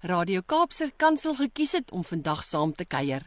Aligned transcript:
Radio 0.00 0.42
Kaapse 0.46 0.92
Kansel 0.96 1.34
gekies 1.34 1.72
het 1.72 1.90
om 1.90 2.04
vandag 2.04 2.44
saam 2.46 2.72
te 2.72 2.84
kuier. 2.86 3.24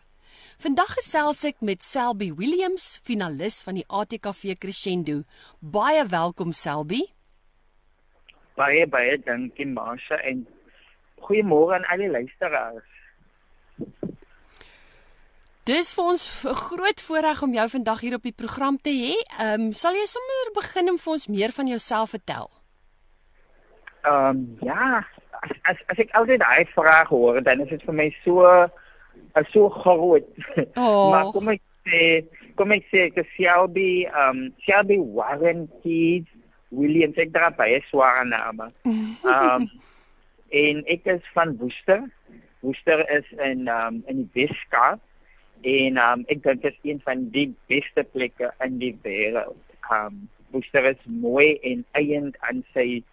Vandag 0.57 0.93
gesels 0.95 1.41
ek 1.43 1.57
met 1.59 1.83
Selby 1.83 2.29
Williams, 2.31 3.01
finalis 3.03 3.57
van 3.67 3.75
die 3.75 3.83
ATKV 3.91 4.55
Crescendo. 4.55 5.25
Baie 5.59 6.05
welkom 6.07 6.53
Selby. 6.55 7.01
Baie 8.55 8.87
baie 8.87 9.17
dankie 9.19 9.67
Marsha 9.67 10.15
en 10.23 10.45
goeiemôre 11.19 11.75
aan 11.75 11.89
al 11.91 12.05
die 12.05 12.09
luisteraars. 12.13 12.87
Dis 15.67 15.91
vir 15.93 16.03
ons 16.03 16.23
'n 16.47 16.55
groot 16.55 17.01
voorreg 17.01 17.41
om 17.43 17.53
jou 17.53 17.69
vandag 17.69 17.99
hier 17.99 18.15
op 18.15 18.23
die 18.23 18.39
program 18.43 18.77
te 18.77 18.95
hê. 18.95 19.15
Ehm 19.43 19.61
um, 19.61 19.73
sal 19.73 19.91
jy 19.91 20.07
sommer 20.07 20.55
begin 20.55 20.89
om 20.89 20.97
vir 20.97 21.13
ons 21.13 21.27
meer 21.27 21.51
van 21.51 21.67
jouself 21.67 22.09
vertel? 22.09 22.49
Ehm 24.03 24.39
um, 24.39 24.57
ja, 24.61 25.03
as 25.69 25.77
as, 25.89 25.99
ek 26.01 26.13
altyd 26.17 26.41
daai 26.43 26.65
vraag 26.75 27.11
hoor, 27.13 27.41
dan 27.45 27.61
is 27.63 27.69
dit 27.73 27.83
vir 27.87 27.97
my 27.97 28.09
so 28.23 28.45
so 29.53 29.69
groot. 29.69 30.27
Oh. 30.75 31.11
maar 31.11 31.31
kom 31.35 31.49
ek 31.53 31.61
sê, 31.87 32.03
kom 32.59 32.73
ek 32.75 32.87
sê 32.91 33.07
ek 33.09 33.21
Shelby, 33.35 34.07
um, 34.11 34.49
Shelby 34.65 34.99
Warren 34.99 35.67
Keys 35.81 36.27
Williams 36.71 37.19
ek 37.19 37.33
dra 37.35 37.51
baie 37.55 37.81
sware 37.89 38.25
name. 38.27 38.69
Um, 38.87 39.67
en 40.63 40.83
ek 40.91 41.07
is 41.11 41.23
van 41.35 41.55
Woester. 41.59 42.03
Woester 42.61 43.03
is 43.11 43.27
in 43.43 43.67
um, 43.71 44.03
in 44.11 44.25
die 44.25 44.45
Weskaap 44.45 45.01
en 45.67 45.97
um, 46.01 46.23
ek 46.31 46.43
dink 46.45 46.63
dit 46.63 46.71
is 46.71 46.91
een 46.91 47.01
van 47.05 47.27
die 47.35 47.49
beste 47.71 48.05
plekke 48.13 48.51
in 48.65 48.79
die 48.81 48.95
wêreld. 49.05 49.59
Um 49.91 50.27
Woester 50.51 50.83
is 50.89 50.99
mooi 51.07 51.55
en 51.63 51.85
eiend 51.95 52.35
aan 52.47 52.59
sy 52.75 53.03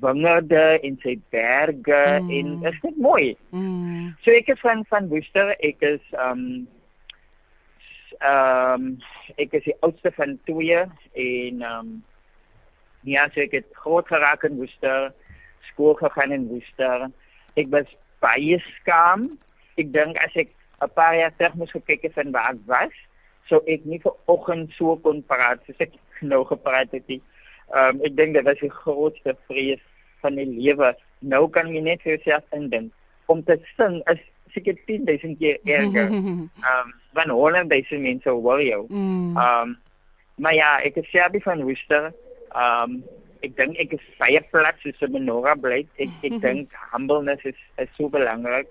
wingerde 0.00 0.80
en 0.84 0.98
sy 1.02 1.14
berge 1.32 2.02
mm. 2.22 2.30
en 2.30 2.66
is 2.70 2.80
net 2.84 2.98
mooi. 3.00 3.36
Mm. 3.50 4.10
So 4.24 4.34
ek 4.36 4.50
is 4.52 4.60
van 4.60 4.84
van 4.90 5.08
Woester. 5.12 5.54
Ek 5.64 5.80
is 5.86 6.02
um 6.20 6.66
um 8.24 8.90
ek 9.40 9.56
is 9.56 9.64
die 9.68 9.76
oudste 9.86 10.12
van 10.16 10.36
twee 10.48 10.84
en 11.24 11.64
um 11.70 11.90
ja, 13.08 13.24
so 13.32 13.40
ek 13.40 13.56
het 13.56 13.68
groot 13.80 14.06
geraak 14.10 14.44
in 14.44 14.58
Woester, 14.60 15.10
skool 15.70 15.96
gegaan 15.96 16.34
in 16.36 16.48
Woester. 16.50 17.08
Ek 17.56 17.70
was 17.72 17.88
baie 18.20 18.58
skaam. 18.80 19.28
Ek 19.80 19.92
dink 19.94 20.18
as 20.20 20.34
ek 20.36 20.52
'n 20.84 20.92
paar 20.94 21.16
jaar 21.16 21.32
terug 21.36 21.54
moes 21.54 21.72
gekyk 21.74 22.02
het 22.06 22.14
van 22.14 22.30
waar 22.30 22.52
ek 22.54 22.62
was, 22.66 22.94
sou 23.48 23.62
ek 23.66 23.84
nie 23.84 23.98
vir 23.98 24.14
oggend 24.26 24.70
so 24.76 24.96
kon 25.02 25.22
praat 25.26 25.64
soos 25.66 25.80
ek 25.80 25.96
nou 26.30 26.44
gepraat 26.44 26.92
het 26.92 27.06
nie. 27.08 27.22
Ehm 27.74 27.98
um, 27.98 28.04
ek 28.06 28.16
dink 28.16 28.34
dit 28.34 28.46
was 28.46 28.60
die 28.64 28.72
grootste 28.72 29.36
vrees 29.46 29.82
van 30.22 30.34
my 30.38 30.46
lewe. 30.48 30.94
Nou 31.20 31.48
kan 31.52 31.68
jy 31.74 31.82
net 31.84 32.02
vir 32.02 32.16
jouself 32.16 32.44
indink 32.56 32.92
om 33.28 33.42
te 33.44 33.58
sing 33.76 34.00
is 34.12 34.22
seker 34.54 34.76
10000 34.86 35.38
keer 35.38 35.58
erger. 35.64 36.08
Ehm 36.14 36.48
um, 36.72 36.94
van 37.18 37.30
honderd 37.34 37.70
duisend 37.70 38.02
mense 38.02 38.30
hoor 38.30 38.62
jou. 38.62 38.84
Mm. 38.88 39.36
Ehm 39.36 39.68
um, 39.68 39.76
maar 40.38 40.54
ja, 40.54 40.76
ek 40.86 41.00
is 41.02 41.08
Shelby 41.10 41.40
van 41.44 41.64
Worcester. 41.66 42.12
Ehm 42.54 42.98
um, 42.98 43.00
ek 43.44 43.56
dink 43.56 43.78
ek 43.78 43.92
is 43.98 44.04
baie 44.18 44.40
plat 44.50 44.76
soos 44.82 45.00
'n 45.04 45.12
menorah 45.12 45.56
bly. 45.60 45.84
Ek 45.98 46.12
ek 46.26 46.40
dink 46.46 46.74
humbleness 46.92 47.44
is 47.44 47.60
is 47.76 47.90
so 47.96 48.08
belangrik 48.08 48.70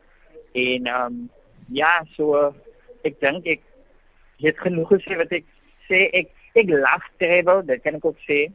en 0.54 0.88
ehm 0.88 1.06
um, 1.06 1.30
ja, 1.70 2.02
so 2.16 2.54
ek 3.04 3.20
dink 3.22 3.46
ek 3.46 3.62
het 4.42 4.58
genoeg 4.60 4.90
gesê 4.96 5.18
wat 5.18 5.32
ek 5.32 5.46
sê 5.88 6.08
ek 6.14 6.34
ek 6.58 6.72
lag 6.74 7.04
travel, 7.22 7.62
dit 7.66 7.82
kan 7.84 7.96
ek 7.96 8.06
ook 8.06 8.18
sê. 8.26 8.48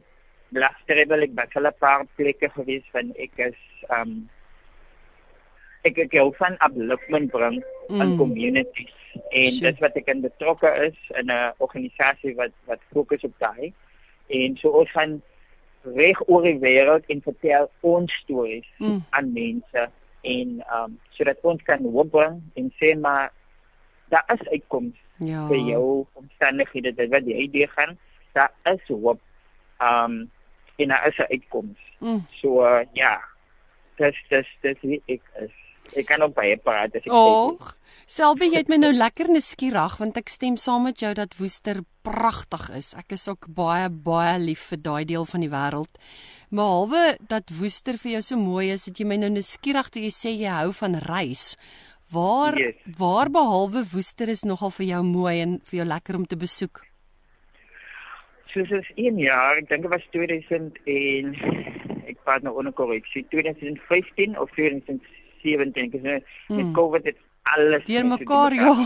Lag 0.53 0.75
travel 0.85 1.23
ek 1.25 1.31
was 1.35 1.55
al 1.55 1.67
'n 1.67 1.73
paar 1.79 2.05
plekke 2.15 2.49
gewees 2.55 2.83
van 2.91 3.13
ek 3.17 3.31
is 3.37 3.59
um 3.89 4.29
ek 5.83 5.97
ek 5.97 6.13
hou 6.19 6.31
van 6.39 6.57
upliftment 6.67 7.31
bring 7.31 7.63
mm. 7.89 8.01
aan 8.01 8.17
communities 8.17 8.93
en 9.31 9.51
Sure. 9.51 9.71
dit 9.71 9.79
wat 9.83 9.95
ek 9.97 10.07
in 10.07 10.21
betrokke 10.21 10.69
is 10.87 10.97
in 11.19 11.27
'n 11.31 11.53
organisasie 11.57 12.35
wat 12.35 12.51
wat 12.65 12.79
fokus 12.93 13.23
op 13.23 13.33
daai 13.39 13.73
en 14.29 14.57
so 14.57 14.69
ons 14.69 14.91
gaan 14.91 15.21
reg 15.95 16.21
oor 16.29 16.43
die 16.43 16.59
wêreld 16.59 17.03
en 17.09 17.21
vertel 17.21 17.69
ons 17.81 18.13
stories 18.23 18.67
Mm. 18.79 19.01
aan 19.09 19.33
mense 19.33 19.89
en 20.23 20.63
um 20.73 20.99
sodat 21.11 21.37
ons 21.43 21.61
kan 21.63 21.83
hoop 21.83 22.11
bring 22.11 22.41
en 22.55 22.71
sê 22.79 22.95
maar 22.99 23.31
daar 24.09 24.23
is 24.33 24.47
uitkoms 24.47 24.95
Ja. 25.19 25.47
vir 25.47 25.57
jou 25.57 26.05
omstandighede 26.13 26.91
dit 26.95 27.09
wat 27.09 27.25
jy 27.25 27.47
deur 27.51 27.67
gaan 27.75 27.97
daar 28.33 28.51
is 28.65 28.87
hoop 28.87 29.19
um 29.81 30.29
en 30.79 30.87
daar 30.89 31.07
is 31.07 31.17
'n 31.19 31.31
uitkoms 31.31 31.77
Mm. 32.01 32.25
so 32.41 32.61
uh, 32.65 32.85
ja 32.93 33.19
dis 33.97 34.15
dis 34.29 34.47
dis 34.61 34.77
wie 34.81 35.01
ek 35.07 35.21
is 35.41 35.51
ek 35.95 36.05
kan 36.07 36.21
ook 36.21 36.33
baie 36.33 36.57
praat 36.57 36.95
as 36.95 37.05
ek 37.05 37.11
Och, 37.13 37.77
Selby, 38.05 38.45
jy 38.51 38.57
het 38.57 38.69
my 38.69 38.77
nou 38.77 38.91
lekker 38.93 39.27
nuuskierig 39.29 39.97
want 39.99 40.17
ek 40.17 40.29
stem 40.29 40.57
saam 40.57 40.83
met 40.83 40.99
jou 40.99 41.13
dat 41.13 41.37
Woester 41.37 41.81
pragtig 42.01 42.69
is. 42.75 42.93
Ek 42.95 43.11
is 43.11 43.27
ook 43.27 43.47
baie 43.47 43.89
baie 43.89 44.39
lief 44.39 44.59
vir 44.69 44.77
daai 44.81 45.05
deel 45.05 45.25
van 45.25 45.39
die 45.41 45.49
wêreld. 45.49 45.97
Behalwe 46.51 47.17
dat 47.27 47.49
Woester 47.49 47.97
vir 47.97 48.11
jou 48.11 48.21
so 48.21 48.37
mooi 48.37 48.71
is, 48.73 48.85
het 48.85 48.97
jy 48.99 49.05
my 49.05 49.15
nou 49.17 49.29
nuuskierig 49.29 49.89
toe 49.89 50.01
jy 50.03 50.09
sê 50.11 50.29
jy 50.37 50.49
hou 50.51 50.71
van 50.73 50.95
reis. 50.95 51.55
Waar 52.11 52.57
Yes. 52.59 52.75
waar 52.97 53.29
behalwe 53.29 53.83
Woester 53.93 54.27
is 54.29 54.43
nogal 54.43 54.69
vir 54.71 54.85
jou 54.85 55.03
mooi 55.03 55.41
en 55.41 55.59
vir 55.63 55.77
jou 55.79 55.85
lekker 55.87 56.15
om 56.15 56.25
te 56.25 56.35
besoek. 56.35 56.81
Soos 58.53 58.71
is 58.79 58.89
1 58.95 59.19
jaar 59.19 59.57
ek 59.61 59.69
dink 59.69 59.85
dit 59.85 59.91
was 59.91 60.07
2000 60.15 60.79
en 60.85 61.35
ek 62.07 62.17
praat 62.23 62.45
nou 62.45 62.55
onder 62.57 62.73
korreksie 62.73 63.25
2015 63.33 64.39
of 64.39 64.51
2017 64.57 65.87
ek 65.87 65.99
is 65.99 66.07
nou 66.07 66.17
met 66.19 66.25
Hmm. 66.47 66.73
covid 66.73 67.05
het 67.11 67.21
alles 67.43 67.83
Deur 67.89 68.05
mekaar 68.05 68.53
ja. 68.53 68.73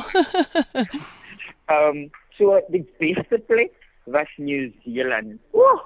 Ehm 1.67 1.97
um, 1.97 2.09
so 2.37 2.55
die 2.71 2.85
beste 2.99 3.39
plek 3.49 3.73
was 4.05 4.29
New 4.37 4.71
Zealand. 4.85 5.39
Ooh. 5.51 5.81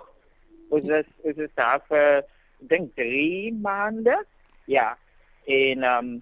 Ons 0.69 0.86
was 0.90 1.08
ons 1.25 1.40
was 1.42 1.53
daar 1.58 1.81
vir 1.90 2.22
dink 2.69 2.92
3 2.96 3.53
maande. 3.63 4.18
Ja. 4.69 4.92
En 5.46 5.84
ehm 5.84 6.12
um, 6.12 6.22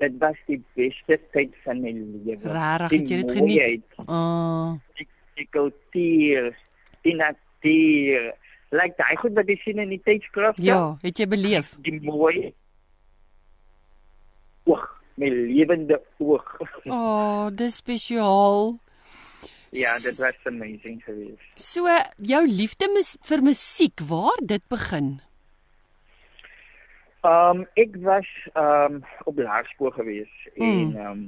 dit 0.00 0.16
was 0.20 0.38
die 0.46 0.62
beste 0.76 1.20
tyd 1.32 1.52
van 1.64 1.80
my 1.80 1.92
lewe. 1.92 2.40
Regtig, 2.40 2.98
het 3.00 3.12
jy 3.12 3.20
dit 3.20 3.32
geniet? 3.32 3.84
Ah. 4.06 4.76
Die, 4.96 5.06
die 5.40 5.46
kultuur, 5.50 6.50
die 7.06 7.14
natuur. 7.18 8.32
Like 8.74 8.96
daai 8.98 9.16
goed 9.22 9.36
wat 9.38 9.48
jy 9.48 9.56
sien 9.62 9.78
in 9.82 9.92
die 9.94 10.00
tydskrifte. 10.02 10.62
Ja, 10.66 10.80
het 11.04 11.18
jy 11.22 11.26
beleef? 11.30 11.76
Die 11.86 11.94
mooi. 12.02 12.50
Oog, 14.66 14.82
my 15.22 15.28
lewende 15.30 16.00
oog. 16.18 16.48
O, 16.60 16.66
oh, 16.96 17.46
dis 17.54 17.78
spesiaal. 17.82 18.74
ja, 19.76 19.92
dit 20.02 20.16
was 20.18 20.36
amazing 20.48 20.98
geweest. 21.04 21.46
So 21.60 21.86
jou 22.24 22.42
liefde 22.48 22.88
mis, 22.94 23.14
vir 23.28 23.42
musiek, 23.44 24.00
waar 24.08 24.38
dit 24.42 24.62
begin? 24.72 25.16
Um 27.26 27.64
ek 27.76 27.96
was 28.06 28.28
um 28.54 29.00
op 29.26 29.38
laerskool 29.42 29.90
gewees 29.96 30.32
Mm. 30.56 30.66
en 30.96 31.06
um 31.10 31.22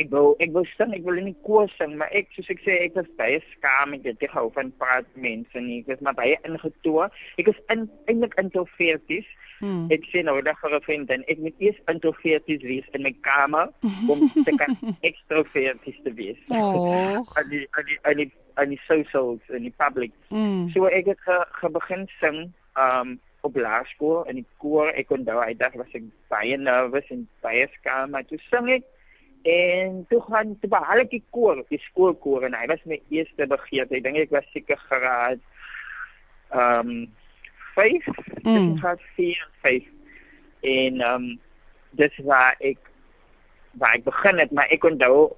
ek 0.00 0.08
wou 0.12 0.34
ek 0.42 0.54
wou 0.54 0.64
sing, 0.76 0.94
ek 0.96 1.04
wil 1.06 1.20
in 1.20 1.30
die 1.30 1.42
koor 1.46 1.68
sing, 1.76 1.96
maar 2.00 2.12
ek 2.16 2.32
soos 2.36 2.48
ek 2.52 2.62
sê 2.64 2.78
ek 2.86 2.96
was 2.98 3.08
baie 3.20 3.40
skaam 3.52 3.94
ek 3.96 4.08
het 4.08 4.24
nie 4.24 4.30
gehou 4.32 4.48
van 4.56 4.72
praat 4.80 5.08
mense 5.14 5.62
nie. 5.62 5.80
Ek 5.82 5.92
was 5.92 6.02
maar 6.06 6.18
baie 6.18 6.38
ingetoe. 6.48 7.08
Ek 7.40 7.52
is 7.52 7.62
in 7.74 7.86
eintlik 8.10 8.36
introverties. 8.40 9.28
Hmm. 9.60 9.88
Ek 9.92 10.06
sê 10.08 10.22
nou 10.24 10.38
dat 10.40 10.56
vir 10.62 10.76
'n 10.76 10.84
vriend 10.86 11.10
en 11.12 11.24
ek 11.28 11.38
moet 11.44 11.56
eers 11.60 11.80
introverties 11.92 12.62
wees 12.64 12.86
in 12.96 13.02
my 13.04 13.12
kamer 13.26 13.68
om 14.08 14.28
te 14.44 14.52
kan 14.56 14.76
extroverties 15.08 16.00
te 16.04 16.12
wees. 16.16 16.40
Oh. 16.48 17.20
aan 17.36 17.48
die 17.52 17.66
aan 17.76 17.86
die 17.86 17.98
aan 18.02 18.16
die 18.16 18.30
aan 18.56 18.72
die 18.72 18.80
socials 18.88 19.42
in 19.48 19.68
die 19.68 19.76
public. 19.76 20.12
Mm. 20.30 20.70
So 20.72 20.86
ek 20.86 21.12
het 21.12 21.20
ge, 21.20 21.44
ge 21.60 21.68
begin 21.68 22.08
sing 22.20 22.52
um 22.76 23.20
op 23.40 23.56
laerskool 23.56 24.24
in 24.28 24.40
die 24.40 24.46
koor. 24.56 24.92
Ek 24.96 25.12
onthou 25.12 25.40
hy 25.40 25.54
dag 25.56 25.76
was 25.80 25.92
ek 25.96 26.08
baie 26.32 26.56
nervous 26.56 27.08
en 27.12 27.28
baie 27.44 27.68
skaam, 27.78 28.12
maar 28.12 28.24
toe 28.28 28.40
sing 28.48 28.68
ek 28.68 28.88
en 29.42 30.06
toe 30.08 30.20
gaan 30.28 30.58
toe 30.60 30.68
behaal 30.70 30.98
ek 31.04 31.10
die 31.10 31.22
koor, 31.30 31.62
die 31.68 31.80
skoolkoor 31.90 32.44
en 32.44 32.54
hy 32.54 32.66
was 32.66 32.82
my 32.84 33.00
eerste 33.08 33.46
begeerte. 33.46 33.96
Ek 33.96 34.04
dink 34.04 34.16
ek 34.16 34.30
was 34.34 34.44
seker 34.52 34.76
graad 34.88 35.40
um 36.52 37.08
5, 37.74 38.04
Mm. 38.42 38.56
mm. 38.56 38.78
graad 38.80 39.00
4 39.16 39.40
en 39.46 39.52
5. 39.62 39.84
En 40.60 41.00
um 41.14 41.26
dis 41.90 42.18
waar 42.24 42.56
ek 42.60 42.78
waar 43.78 43.94
ek 43.94 44.04
begin 44.04 44.38
het, 44.38 44.52
maar 44.52 44.68
ek 44.70 44.84
onthou 44.84 45.30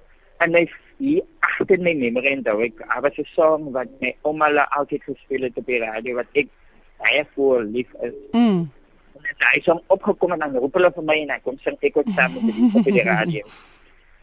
en 0.43 0.51
my 0.51 0.65
hier 0.97 1.23
agter 1.39 1.79
my 1.79 1.93
memory 1.93 2.33
onthou 2.37 2.59
ek 2.65 2.77
daar 2.81 3.01
was 3.01 3.17
'n 3.17 3.27
song 3.35 3.71
wat 3.71 3.87
my 4.01 4.15
ouma 4.23 4.49
altyd 4.77 5.03
gespeel 5.03 5.43
het 5.47 5.57
op 5.57 5.65
die 5.65 5.79
radio 5.79 6.15
wat 6.15 6.27
ek 6.33 6.47
baie 6.99 7.25
voor 7.35 7.63
lief 7.63 7.89
is. 8.01 8.13
Mm. 8.31 8.69
En 9.23 9.35
hy 9.39 9.57
het 9.57 9.65
hom 9.65 9.81
opgekom 9.87 10.31
en 10.31 10.39
dan 10.39 10.55
roep 10.57 10.73
hulle 10.73 10.91
vir 10.91 11.03
my 11.03 11.21
en 11.21 11.29
hy 11.29 11.39
kom 11.39 11.57
sing 11.63 11.77
ek 11.81 11.97
ook 11.97 12.09
saam 12.15 12.33
met 12.33 12.55
die 12.55 12.71
op 12.75 12.83
die 12.83 13.03
radio. 13.03 13.43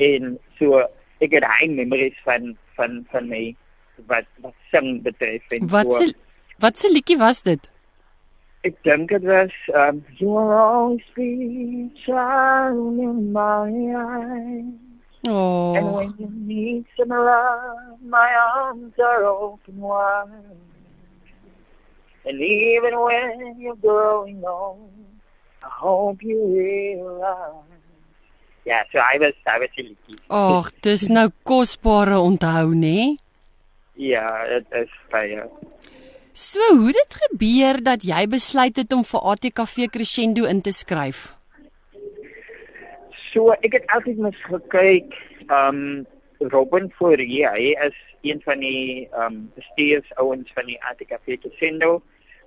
En 0.01 0.39
so 0.59 0.81
ek 1.21 1.35
het 1.37 1.45
hy 1.45 1.67
memories 1.69 2.17
van 2.25 2.55
van 2.79 3.03
van 3.13 3.29
my 3.29 3.43
wat 4.09 4.25
wat 4.41 4.55
sing 4.73 5.03
betref 5.05 5.45
en 5.53 5.69
Wat 5.69 5.93
se 5.99 6.15
wat 6.65 6.79
se 6.79 6.89
liedjie 6.93 7.19
was 7.21 7.43
dit? 7.43 7.71
ek 8.69 8.75
dink 8.85 9.09
dit 9.09 9.23
was 9.25 9.53
um 9.83 10.03
you 10.21 10.33
are 10.37 10.57
always 10.61 11.05
be 11.17 11.89
shining 12.05 12.99
in 13.09 13.33
my 13.33 13.69
eyes 13.97 14.65
Oh. 15.29 15.77
and 15.77 15.93
when 15.95 16.13
you 16.19 16.29
need 16.49 16.85
some 16.97 17.09
love 17.13 18.01
my 18.17 18.29
arms 18.57 18.97
are 18.99 19.25
open 19.25 19.77
wide 19.81 20.57
and 22.25 22.41
even 22.41 22.97
when 23.01 23.57
you're 23.61 23.77
growing 23.85 24.41
old 24.45 24.93
I 25.65 25.69
hope 25.85 26.23
you 26.23 26.39
realize 26.57 27.70
Ja, 28.69 28.85
so 28.93 29.01
hy 29.01 29.19
was 29.19 29.37
hy 29.49 29.59
was 29.59 29.75
'n 29.77 29.89
liedjie. 29.89 30.19
Ag, 30.29 30.71
dis 30.83 31.09
nou 31.09 31.29
kosbare 31.43 32.19
onthou, 32.21 32.75
nê? 32.75 33.17
Ja, 33.95 34.47
dit 34.49 34.67
is 34.73 34.93
baie. 35.11 35.43
So, 36.33 36.61
hoe 36.77 36.93
dit 36.93 37.17
gebeur 37.25 37.83
dat 37.83 38.03
jy 38.07 38.27
besluit 38.31 38.77
het 38.77 38.93
om 38.93 39.03
vir 39.05 39.21
ATKV 39.21 39.91
Crescendo 39.93 40.45
in 40.45 40.63
te 40.63 40.73
skryf? 40.73 41.35
So 43.33 43.53
ek 43.63 43.73
het 43.73 43.91
altyd 43.95 44.19
mis 44.19 44.39
gekyk 44.47 45.13
um 45.51 46.07
Robin 46.41 46.89
Fourie, 46.97 47.45
hy 47.45 47.75
is 47.87 47.99
een 48.23 48.41
van 48.47 48.63
die 48.65 49.09
um 49.13 49.51
bestuursouens 49.59 50.49
van 50.55 50.67
die 50.67 50.79
ATKV 50.91 51.37
Crescendo. 51.43 52.01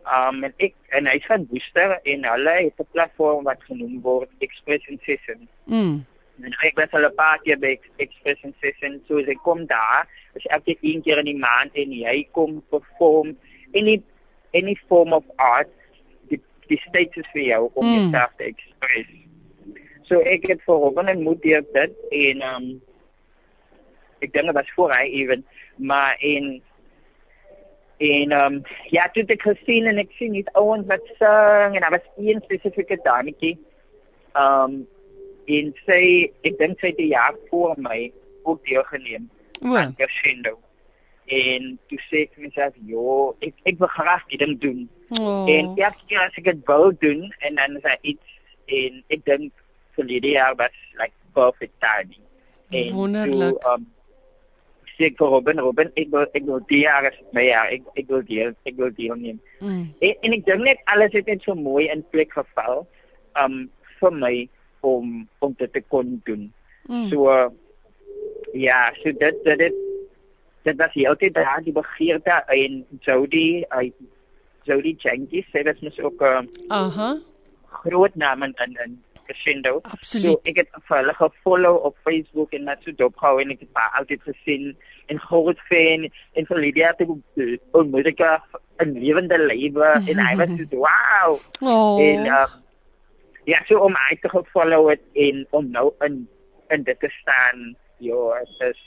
Um 0.05 0.44
en 0.44 0.53
ek 0.59 0.73
en 0.91 1.07
hy's 1.07 1.25
van 1.25 1.45
Woester 1.50 2.00
en 2.03 2.25
hulle 2.27 2.55
het 2.63 2.79
'n 2.79 2.88
platform 2.91 3.44
wat 3.44 3.63
genoem 3.63 4.01
word 4.01 4.29
Expression 4.39 5.00
Session. 5.05 5.47
Mm. 5.65 6.05
En 6.44 6.55
ek 6.63 6.75
was 6.77 6.91
al 6.91 7.05
'n 7.05 7.15
paar 7.15 7.39
keer 7.44 7.57
by 7.59 7.67
Ex- 7.77 7.89
Expression 7.97 8.53
Session, 8.61 9.01
so 9.07 9.17
as 9.19 9.27
ek 9.27 9.38
kom 9.44 9.65
daar, 9.65 10.07
is 10.35 10.45
elke 10.45 10.75
een 10.81 11.01
keer 11.01 11.17
in 11.17 11.25
die 11.25 11.38
maand 11.38 11.71
en 11.75 11.91
jy 11.91 12.27
kom 12.31 12.63
perform 12.69 13.38
any 13.73 14.01
any 14.53 14.75
form 14.88 15.13
of 15.13 15.23
art, 15.38 15.69
die 16.29 16.41
die 16.67 16.79
status 16.89 17.25
vir 17.33 17.41
jou 17.41 17.71
om 17.73 17.85
Mm. 17.85 17.94
jouself 17.94 18.31
te 18.38 18.44
express. 18.44 19.09
So 20.03 20.19
ek 20.19 20.47
het 20.47 20.61
vir 20.65 20.75
Robin 20.75 21.07
en 21.07 21.23
moet 21.23 21.41
deur 21.41 21.63
dit 21.73 21.94
en 22.11 22.41
um 22.41 22.81
ek 24.21 24.33
dink 24.33 24.45
dit 24.45 24.53
was 24.55 24.71
voor 24.75 24.91
hy 24.91 25.05
even 25.07 25.45
maar 25.77 26.15
in 26.19 26.61
en 28.03 28.33
um 28.38 28.57
ja, 28.91 29.07
toe 29.13 29.23
het 29.23 29.35
ek 29.38 29.45
gesien 29.47 29.88
en 29.91 30.01
ek 30.01 30.11
sien 30.17 30.33
nie 30.35 30.44
ouens 30.59 30.88
wat 30.89 31.05
sing 31.19 31.77
en 31.77 31.85
daar 31.85 31.95
was 31.95 32.09
een 32.17 32.41
spesifieke 32.47 33.00
dametjie 33.05 33.55
um 34.39 34.83
en 35.51 35.71
sy 35.88 36.03
ek 36.47 36.59
dink 36.59 36.79
sy 36.79 36.91
het 36.91 37.00
die 37.00 37.13
jaar 37.13 37.35
voor 37.50 37.75
my 37.77 38.11
ook 38.44 38.63
deelgeneem 38.67 39.29
O. 39.63 39.75
aan 39.75 39.95
Crescendo. 39.95 40.59
En 41.25 41.79
toe 41.88 42.00
sê 42.09 42.25
ek 42.25 42.33
vir 42.35 42.44
myself, 42.44 42.73
"Jo, 42.85 43.35
ek 43.39 43.53
ek 43.63 43.79
wil 43.79 43.88
graag 43.88 44.25
dit 44.27 44.59
doen." 44.59 44.89
Oh. 45.19 45.50
En 45.50 45.75
ja, 45.75 45.91
keer 46.07 46.19
as 46.19 46.38
ek 46.38 46.44
dit 46.44 46.65
wou 46.65 46.94
doen 47.00 47.33
en 47.39 47.55
dan 47.55 47.75
is 47.75 47.81
daar 47.81 48.00
iets 48.01 48.27
en 48.65 49.03
ek 49.07 49.25
dink 49.25 49.51
vir 49.95 50.05
die 50.05 50.33
jaar 50.33 50.55
was 50.55 50.75
like 51.00 51.13
perfect 51.33 51.73
timing. 51.79 52.23
En 52.69 52.94
Wonderlik. 52.94 53.59
Toe, 53.61 53.73
um, 53.73 53.92
sê 54.97 55.09
ek 55.09 55.17
vir 55.19 55.31
Robin, 55.33 55.61
Robin, 55.65 55.91
ek 55.97 56.11
wil 56.13 56.27
ek 56.33 56.43
wil 56.47 56.59
die 56.69 56.83
jaar 56.83 57.07
is 57.09 57.17
my 57.33 57.45
jaar. 57.47 57.71
Ek 57.73 57.85
ek 57.99 58.09
wil 58.09 58.23
deel, 58.29 58.53
ek 58.69 58.77
wil 58.77 58.91
deelneem. 58.97 59.39
Mm. 59.59 59.85
En, 59.99 60.13
en 60.21 60.35
ek 60.37 60.45
dink 60.49 60.65
net 60.67 60.83
alles 60.93 61.15
het 61.17 61.29
net 61.31 61.45
so 61.45 61.55
mooi 61.57 61.87
in 61.89 62.05
plek 62.15 62.33
geval 62.35 62.85
um 63.39 63.65
vir 63.99 64.13
my 64.19 64.35
om 64.83 65.27
om 65.39 65.55
dit 65.57 65.73
te 65.73 65.81
kon 65.93 66.19
doen. 66.27 66.51
Mm. 66.87 67.09
So 67.09 67.29
uh, 67.31 67.49
ja, 68.53 68.91
so 69.01 69.11
dit 69.11 69.43
dit 69.43 69.59
dit, 69.59 69.79
dit 70.63 70.77
was 70.77 70.93
heeltyd 70.93 71.33
daar 71.33 71.63
die 71.63 71.75
begeerte 71.75 72.41
en 72.47 72.83
Jody, 73.01 73.63
hy 73.71 73.89
Jody 74.67 74.95
Jenkins, 74.99 75.49
sy 75.51 75.63
was 75.67 75.79
mos 75.83 75.99
ook 75.99 76.21
'n 76.21 76.47
uh, 76.47 76.77
Aha. 76.81 77.09
groot 77.83 78.15
naam 78.15 78.43
in 78.43 78.55
in, 78.85 78.99
Crescendo. 79.27 79.79
So 79.79 79.97
Absoluut. 79.97 80.49
ek 80.49 80.61
het 80.61 80.69
vir 80.87 80.97
hulle 80.97 81.15
gefollow 81.19 81.79
op 81.89 81.97
Facebook 82.03 82.53
en 82.53 82.67
net 82.69 82.83
so 82.85 82.95
dopgehou 82.99 83.41
en 83.41 83.53
ek 83.55 83.63
het 83.65 83.79
haar 83.79 83.99
altyd 84.01 84.21
gesien 84.27 84.73
en 85.11 85.19
groot 85.19 85.59
fan 85.69 86.07
en 86.09 86.49
vir 86.49 86.61
Lydia 86.65 86.91
het 86.93 87.03
ek 87.05 87.13
ontmoet 87.79 88.11
ek 88.13 88.23
haar 88.23 88.43
in 88.83 88.95
lewende 88.99 89.37
lywe 89.37 89.91
en 90.01 90.23
hy 90.27 90.33
was 90.41 90.55
so 90.59 90.83
wow. 90.83 91.39
Oh. 91.61 92.01
En 92.03 92.25
uh, 92.25 92.47
ja, 93.49 93.59
so 93.67 93.79
om 93.83 93.95
uit 94.09 94.21
te 94.21 94.31
gefollow 94.31 94.89
het 94.89 95.03
en 95.13 95.45
om 95.51 95.71
nou 95.71 95.91
in 96.05 96.25
in 96.71 96.83
dit 96.83 96.99
te 96.99 97.09
staan, 97.21 97.75
ja, 98.01 98.39
dit 98.39 98.69
is 98.71 98.81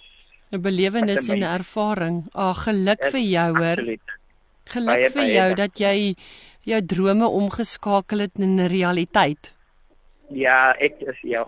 'n 0.51 0.61
belewenis 0.61 1.29
en 1.29 1.39
'n 1.39 1.55
ervaring. 1.59 2.27
Ag, 2.33 2.63
geluk 2.65 3.03
is 3.03 3.11
vir 3.11 3.21
jou 3.21 3.51
hoor. 3.59 3.79
absoluut. 3.79 4.09
Geluk 4.65 4.95
baie, 4.95 5.11
vir 5.11 5.23
baie 5.23 5.33
jou 5.33 5.55
dankie. 5.55 5.63
dat 5.63 5.79
jy 5.79 6.15
jou 6.67 6.81
drome 6.87 7.27
omgeskakel 7.27 8.19
het 8.19 8.39
in 8.39 8.57
'n 8.57 8.69
realiteit. 8.69 9.56
Ja, 10.31 10.73
ek 10.79 11.01
is 11.01 11.19
ja. 11.23 11.47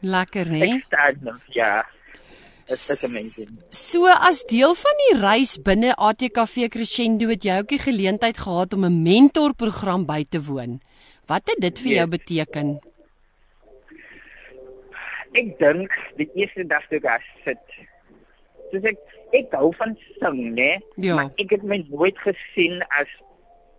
Lekker, 0.00 0.46
Ek 0.46 0.68
hè? 0.68 0.78
staan 0.86 1.16
nog, 1.20 1.40
ja. 1.54 1.84
It 2.66 2.72
is 2.90 3.04
amazing. 3.04 3.58
So 3.70 4.06
as 4.10 4.44
deel 4.44 4.74
van 4.74 4.96
die 5.04 5.20
reis 5.20 5.56
binne 5.62 5.94
ATKV 5.96 6.68
Crescendo 6.68 7.28
het 7.28 7.44
jy 7.44 7.58
ook 7.60 7.68
die 7.68 7.78
geleentheid 7.78 8.38
gehad 8.38 8.72
om 8.74 8.84
'n 8.84 9.02
mentorprogram 9.02 10.06
by 10.06 10.24
te 10.28 10.40
woon. 10.42 10.80
Wat 11.26 11.42
het 11.46 11.60
dit 11.60 11.78
vir 11.78 11.92
jou 11.92 12.08
Yes. 12.08 12.16
beteken? 12.18 12.80
Ek 15.36 15.58
dink 15.58 15.90
die 16.16 16.28
eerste 16.34 16.64
dag 16.66 16.82
toe 16.88 17.00
ek 17.04 17.22
sit. 17.44 17.58
Dis 18.72 18.84
ek 18.84 18.98
ek 19.36 19.52
hou 19.52 19.72
van 19.76 19.96
sing, 20.18 20.54
né? 20.56 20.78
Ja. 20.96 21.14
Maar 21.18 21.30
ek 21.38 21.50
het 21.50 21.62
my 21.62 21.84
nooit 21.90 22.16
gesien 22.24 22.82
as 23.00 23.08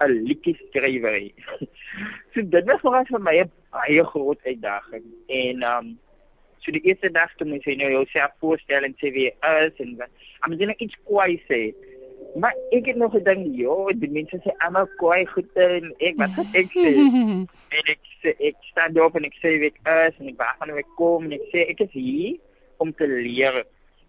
'n 0.02 0.12
liedjie 0.28 0.56
skrywer. 0.70 1.32
so 2.34 2.42
dit 2.42 2.66
was 2.66 2.82
nogal 2.84 3.06
vir 3.10 3.20
my 3.20 3.36
'n 3.42 3.52
baie 3.78 4.04
groot 4.12 4.42
uitdaging. 4.46 5.06
En 5.42 5.64
um 5.72 5.94
so 6.66 6.72
die 6.76 6.84
eerste 6.90 7.10
dag 7.16 7.32
toe 7.38 7.48
moet 7.48 7.64
jy 7.64 7.78
nou 7.80 7.90
jouself 7.94 8.34
voorstel 8.42 8.84
en 8.84 8.96
sê 9.00 9.12
wie 9.16 9.30
jy 9.30 9.36
is 9.68 9.78
en 9.86 9.94
wat. 10.02 10.10
I'm 10.44 10.58
gonna 10.60 10.76
iets 10.84 10.98
kwaai 11.08 11.38
sê. 11.48 11.62
Maar 12.38 12.54
ek 12.76 12.90
het 12.92 12.98
nog 13.00 13.14
gedink, 13.16 13.48
joh, 13.58 13.88
die 13.96 14.10
mense 14.12 14.38
sê 14.44 14.52
almal 14.66 14.90
kwaai 15.00 15.26
goed 15.32 15.56
en 15.64 15.94
ek 16.04 16.18
wat 16.20 16.34
gaan 16.36 16.50
ek 16.60 16.74
sê? 16.76 16.92
en 17.78 17.92
ek 17.94 18.04
sê 18.24 18.34
ek 18.50 18.58
staan 18.72 18.98
op 19.06 19.16
en 19.16 19.26
ek 19.30 19.38
sê 19.42 19.54
wie 19.62 19.72
is 19.72 20.20
en 20.20 20.30
ek 20.34 20.42
waarvan 20.42 20.76
ek 20.84 20.92
kom 21.00 21.26
en 21.30 21.38
ek 21.38 21.48
sê 21.54 21.66
ek 21.72 21.86
is 21.88 21.94
hier 21.96 22.36
om 22.84 22.92
te 22.94 23.08
leer. 23.08 23.64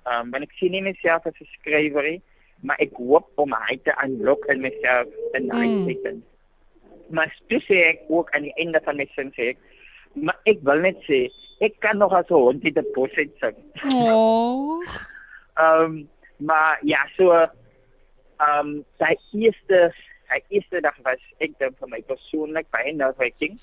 Um 0.09 0.33
want 0.35 0.49
ek 0.49 0.57
sien 0.59 0.73
nie 0.75 0.83
myself 0.89 1.27
as 1.31 1.39
'n 1.41 1.49
skrywer 1.61 2.05
nie, 2.11 2.21
maar 2.63 2.81
ek 2.83 2.93
hoop 2.99 3.29
om 3.39 3.55
hy 3.69 3.77
te 3.85 3.95
unlock 4.05 4.45
in 4.49 4.61
myself 4.67 5.09
in 5.35 5.49
daai 5.49 5.69
Mm. 5.69 5.87
teken. 5.87 6.23
Maar 7.11 7.33
toe 7.49 7.61
sê 7.67 7.83
ek 7.93 8.01
ook 8.09 8.31
aan 8.37 8.47
die 8.49 8.55
einde 8.61 8.81
van 8.85 8.97
my 9.01 9.07
sin 9.15 9.33
sê 9.37 9.53
ek, 9.55 9.59
maar 10.15 10.39
ek 10.51 10.63
wil 10.69 10.83
net 10.85 11.01
sê 11.09 11.27
ek 11.65 11.81
kan 11.85 11.99
nog 11.99 12.13
as 12.13 12.29
'n 12.31 12.35
hond 12.35 12.65
in 12.65 12.75
die 12.75 12.93
bos 12.95 13.11
sing. 13.15 13.57
Oh. 13.93 14.83
Um 15.57 16.09
maar 16.39 16.79
ja, 16.83 17.03
so 17.17 17.33
um 18.39 18.85
sy 18.99 19.17
eerste 19.33 19.93
sy 20.29 20.39
eerste 20.49 20.81
dag 20.81 20.95
was 21.05 21.21
ek 21.41 21.59
dink 21.59 21.79
vir 21.79 21.89
my 21.89 22.01
persoonlik 22.03 22.71
baie 22.71 22.93
nerve-wracking 22.93 23.59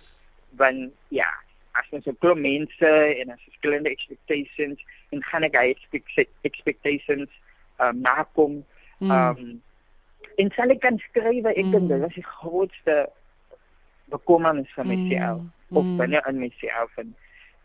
want 0.57 0.91
ja, 1.09 1.29
as 1.73 1.85
ons 1.91 2.03
so 2.03 2.13
klop 2.13 2.37
mense 2.37 2.91
en 3.21 3.31
as 3.31 3.47
verskillende 3.47 3.89
expectations 3.89 4.79
en 5.11 5.23
gaan 5.23 5.43
ek 5.43 5.55
hy 5.55 5.75
expect, 5.75 6.31
expectations 6.43 7.29
um 7.79 8.01
nakom 8.01 8.63
Mm. 8.99 9.11
um 9.11 9.61
en 10.37 10.51
sal 10.55 10.71
ek 10.71 10.79
kan 10.79 10.97
skryf 11.09 11.45
ek 11.51 11.67
dink 11.71 11.89
dit 11.89 11.99
was 11.99 12.15
die 12.15 12.23
grootste 12.23 12.95
bekommernis 14.09 14.73
van 14.73 14.87
myself 14.87 15.41
Mm, 15.69 15.77
of 15.77 15.85
mm. 15.85 15.97
binne 15.97 16.21
in 16.29 16.39
myself 16.39 16.97
en 16.97 17.15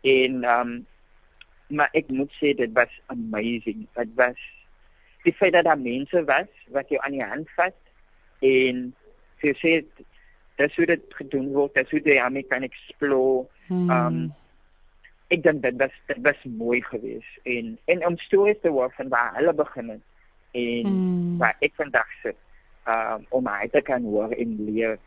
en 0.01 0.43
um 0.43 0.71
maar 1.67 1.89
ek 1.95 2.09
moet 2.11 2.31
sê 2.35 2.51
dit 2.57 2.71
was 2.75 2.91
amazing. 3.13 3.85
Dit 3.95 4.09
was 4.15 4.39
die 5.23 5.33
feit 5.33 5.53
dat 5.53 5.63
daar 5.63 5.79
mense 5.79 6.23
was 6.25 6.49
wat 6.73 6.89
jou 6.89 6.99
aan 7.01 7.11
die 7.15 7.23
hand 7.23 7.49
vat 7.55 7.77
en 8.39 8.81
vir 9.43 9.55
sê 9.61 9.85
dat 10.59 10.73
hoe 10.75 10.85
dit 10.85 11.05
gedoen 11.19 11.51
word, 11.53 11.73
dat 11.73 11.89
hoe 11.89 12.01
jy 12.01 12.17
daarmee 12.17 12.43
kan 12.43 12.65
explore. 12.67 13.45
Mm. 13.67 13.89
Um 13.89 14.19
ek 15.31 15.43
dink 15.45 15.61
dit 15.63 15.77
was 15.79 15.93
dit 16.09 16.19
was 16.25 16.41
mooi 16.43 16.81
geweest 16.83 17.37
en 17.47 17.77
en 17.85 18.05
om 18.05 18.17
stories 18.17 18.59
te 18.61 18.69
hoor 18.69 18.91
van 18.97 19.07
waar 19.13 19.35
hulle 19.37 19.53
begin 19.53 19.89
het 19.89 20.03
en 20.51 20.89
Mm. 20.89 21.37
waar 21.37 21.55
ek 21.59 21.77
vandag 21.79 22.09
sit 22.23 22.35
um 22.87 23.25
om 23.29 23.43
my 23.43 23.67
te 23.71 23.81
kan 23.81 24.03
hoor 24.03 24.31
en 24.33 24.57
leer 24.65 24.97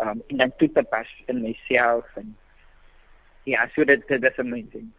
um 0.00 0.22
en 0.28 0.36
dan 0.36 0.52
toe 0.58 0.70
te 0.72 0.82
pas 0.82 1.08
in 1.26 1.42
myself 1.42 2.06
en 2.16 2.36
ja, 3.48 3.68
so 3.74 3.84
dit 3.84 4.02
dit 4.08 4.22
is 4.22 4.38
amazing. 4.38 4.90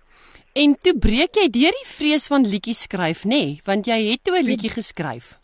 En 0.53 0.73
toe 0.83 0.93
breek 0.99 1.37
jy 1.39 1.47
deur 1.49 1.75
die 1.77 1.87
vrees 1.87 2.25
van 2.27 2.47
liedjies 2.47 2.81
skryf, 2.87 3.23
nê? 3.23 3.29
Nee? 3.29 3.59
Want 3.65 3.87
jy 3.87 3.99
het 4.11 4.23
toe 4.23 4.37
'n 4.39 4.45
liedjie 4.45 4.73
geskryf. 4.73 5.37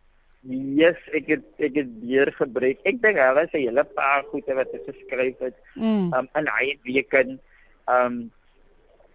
Yes, 0.48 0.98
ek 1.12 1.28
het 1.28 1.46
ek 1.60 1.76
het 1.76 1.92
weer 2.02 2.32
gebreek. 2.32 2.80
Ek 2.84 3.02
dink 3.02 3.16
daar 3.16 3.36
was 3.36 3.52
'n 3.54 3.58
hele 3.58 3.84
paar 3.84 4.24
goeie 4.32 4.54
wat 4.56 4.74
ek 4.74 4.84
geskryf 4.86 5.38
het. 5.40 5.56
Mm. 5.76 6.14
Um 6.14 6.28
en 6.34 6.48
hy 6.48 6.66
het 6.72 6.82
weer 6.84 7.04
kan 7.04 7.40
um 7.88 8.32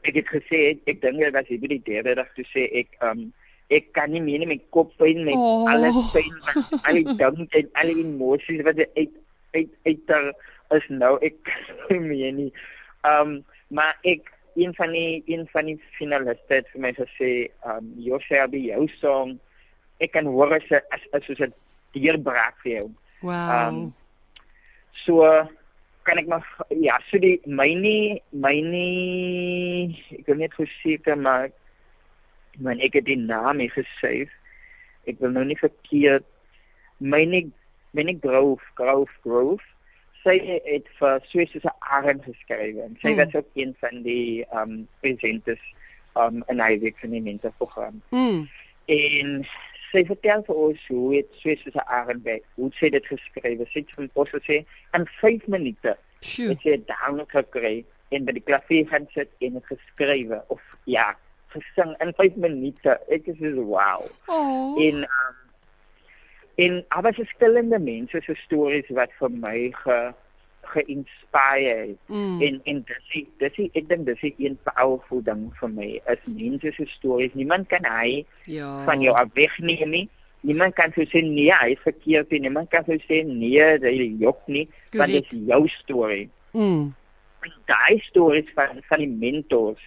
ek 0.02 0.14
het 0.14 0.28
gesê 0.28 0.78
ek 0.86 1.00
dink 1.00 1.18
dit 1.18 1.32
was 1.32 1.46
hierdie 1.46 1.82
derde 1.84 2.14
dag 2.14 2.30
toe 2.34 2.44
sê 2.50 2.66
ek 2.82 2.96
um 3.00 3.32
ek 3.70 3.92
kan 3.96 4.10
nie 4.12 4.20
meer 4.20 4.42
in 4.42 4.48
my 4.48 4.60
kop 4.70 4.92
pyn 4.98 5.24
met 5.24 5.34
Oh. 5.34 5.68
alles 5.70 5.96
pyn 6.12 6.32
al 6.82 6.98
die 6.98 7.16
dink 7.22 7.54
en 7.60 7.68
al 7.80 7.92
die 7.92 8.04
emosies 8.04 8.64
wat 8.66 8.80
uit 8.96 9.14
uit 9.56 9.72
uit 9.86 10.06
daar 10.06 10.32
is 10.76 10.86
nou 10.88 11.16
ek 11.20 11.36
kan 11.46 12.08
nie 12.10 12.32
nie. 12.32 12.52
Um 13.08 13.42
maar 13.68 13.96
ek 14.04 14.28
een 14.56 14.74
van 14.76 14.92
die 14.92 15.22
een 15.26 15.46
van 15.52 15.70
die 15.70 15.78
finaliste 15.96 16.60
het 16.60 16.68
vir 16.74 16.80
my 16.84 16.92
gesê 16.96 17.32
um 17.68 17.94
Josha 17.96 18.46
be 18.52 18.60
jou 18.68 18.86
song 19.00 19.38
ek 20.02 20.12
kan 20.12 20.26
hoor 20.26 20.54
as 20.58 20.68
as 20.90 21.04
as 21.12 21.24
soos 21.26 21.40
'n 21.40 21.54
deurbraak 21.94 22.56
vir 22.62 22.72
jou. 22.72 22.86
Wow. 23.22 23.50
Um, 23.68 23.92
So 25.06 25.26
kan 26.06 26.18
ek 26.18 26.28
maar 26.30 26.46
ja, 26.82 26.98
so 27.10 27.18
die 27.22 27.38
myne 27.46 28.20
myne 28.34 28.84
ek 30.14 30.28
wil 30.30 30.40
net 30.42 30.54
verseker 30.58 31.18
maar 31.18 31.50
man 32.62 32.82
ek 32.82 32.98
het 33.00 33.08
die 33.08 33.18
naam 33.18 33.62
gesave. 33.72 34.30
Ek 35.08 35.18
wil 35.22 35.34
nou 35.34 35.44
nie 35.46 35.58
verkeerd 35.58 36.26
myne 37.02 37.48
myne 37.92 38.16
Grove 38.22 38.62
Grove 38.74 39.10
Grove 39.24 39.62
sy 40.22 40.36
het 40.64 40.86
vir 41.00 41.20
Swisse 41.30 41.72
Arend 41.90 42.22
geskryf 42.24 42.76
en 42.84 42.96
sy 43.02 43.10
Hmm. 43.10 43.16
was 43.18 43.34
ook 43.34 43.48
een 43.58 43.74
van 43.80 44.02
die 44.02 44.44
um 44.54 44.88
presenters 45.00 45.64
um 46.16 46.44
in 46.48 46.60
hy 46.60 46.78
week 46.78 46.98
van 47.00 47.10
die 47.10 47.20
mentorprogram. 47.24 48.02
mm. 48.10 48.46
En 48.86 49.46
sy 49.92 50.04
vertel 50.08 50.42
vir 50.46 50.56
ons 50.66 50.86
hoe 50.88 51.16
het 51.16 51.28
Swisse 51.40 51.84
Arend 51.86 52.22
by 52.24 52.38
hoe 52.54 52.70
sy 52.78 52.88
dit 52.94 53.06
geskryf 53.06 53.58
het. 53.58 53.68
Sy 53.72 53.82
het 53.82 53.90
vir 53.96 54.08
ons 54.14 54.30
gesê 54.30 54.62
in 54.96 55.06
5 55.20 55.46
minute 55.52 55.96
Sjoe. 56.20 56.48
het 56.52 56.62
sy 56.62 56.76
dit 56.76 56.86
download 56.88 57.28
gekry 57.34 57.84
en 58.12 58.24
by 58.24 58.32
die 58.32 58.44
klavier 58.46 58.86
gaan 58.88 59.06
sit 59.14 59.28
en 59.40 59.54
het 59.58 59.66
geskrywe 59.72 60.42
of 60.54 60.60
ja, 60.84 61.10
gesing 61.52 61.94
in 62.00 62.12
5 62.16 62.36
minute. 62.36 62.98
Ek 63.10 63.26
is 63.26 63.38
so 63.42 63.64
wow. 63.74 64.06
Oh. 64.28 64.78
En 64.80 65.02
um, 65.04 65.36
en 66.56 66.84
was 67.02 67.14
verskillende 67.16 67.78
mense 67.78 68.20
se 68.20 68.34
stories 68.44 68.88
wat 68.88 69.10
vir 69.18 69.30
my 69.30 69.70
ge 69.84 70.12
geïnspireer 70.72 71.78
het. 71.86 71.98
Mm. 72.06 72.40
En 72.42 72.60
en 72.64 72.82
dis 72.86 73.08
die- 73.12 73.28
dis 73.38 73.70
ek 73.74 73.88
dink 73.88 74.06
dis 74.06 74.22
een 74.38 74.58
powerful 74.64 75.22
ding 75.22 75.50
vir 75.60 75.68
my 75.70 76.00
is 76.06 76.18
mense 76.26 76.72
se 76.72 76.86
stories. 76.86 77.34
Niemand 77.34 77.68
kan 77.68 77.84
hy 77.84 78.24
Ja. 78.44 78.84
van 78.84 79.00
jou 79.00 79.14
af 79.16 79.28
wegneem 79.34 79.90
nie. 79.90 80.08
Niemand 80.40 80.74
kan 80.74 80.92
so 80.94 81.02
sê 81.02 81.22
nee, 81.22 81.52
hy 81.52 81.70
is 81.70 81.78
verkeerd 81.82 82.30
nie. 82.30 82.40
Niemand 82.40 82.68
kan 82.70 82.84
so 82.84 82.92
sê 82.92 83.24
nee, 83.26 83.78
hy 83.78 84.16
jok 84.18 84.40
nie, 84.46 84.68
want 84.92 85.12
dit 85.12 85.32
is 85.32 85.38
jou 85.46 85.68
storie. 85.68 86.28
Mm. 86.52 86.94
Daai 87.66 87.98
stories 87.98 88.50
van 88.54 88.82
van 88.88 88.98
die 88.98 89.08
mentors 89.08 89.80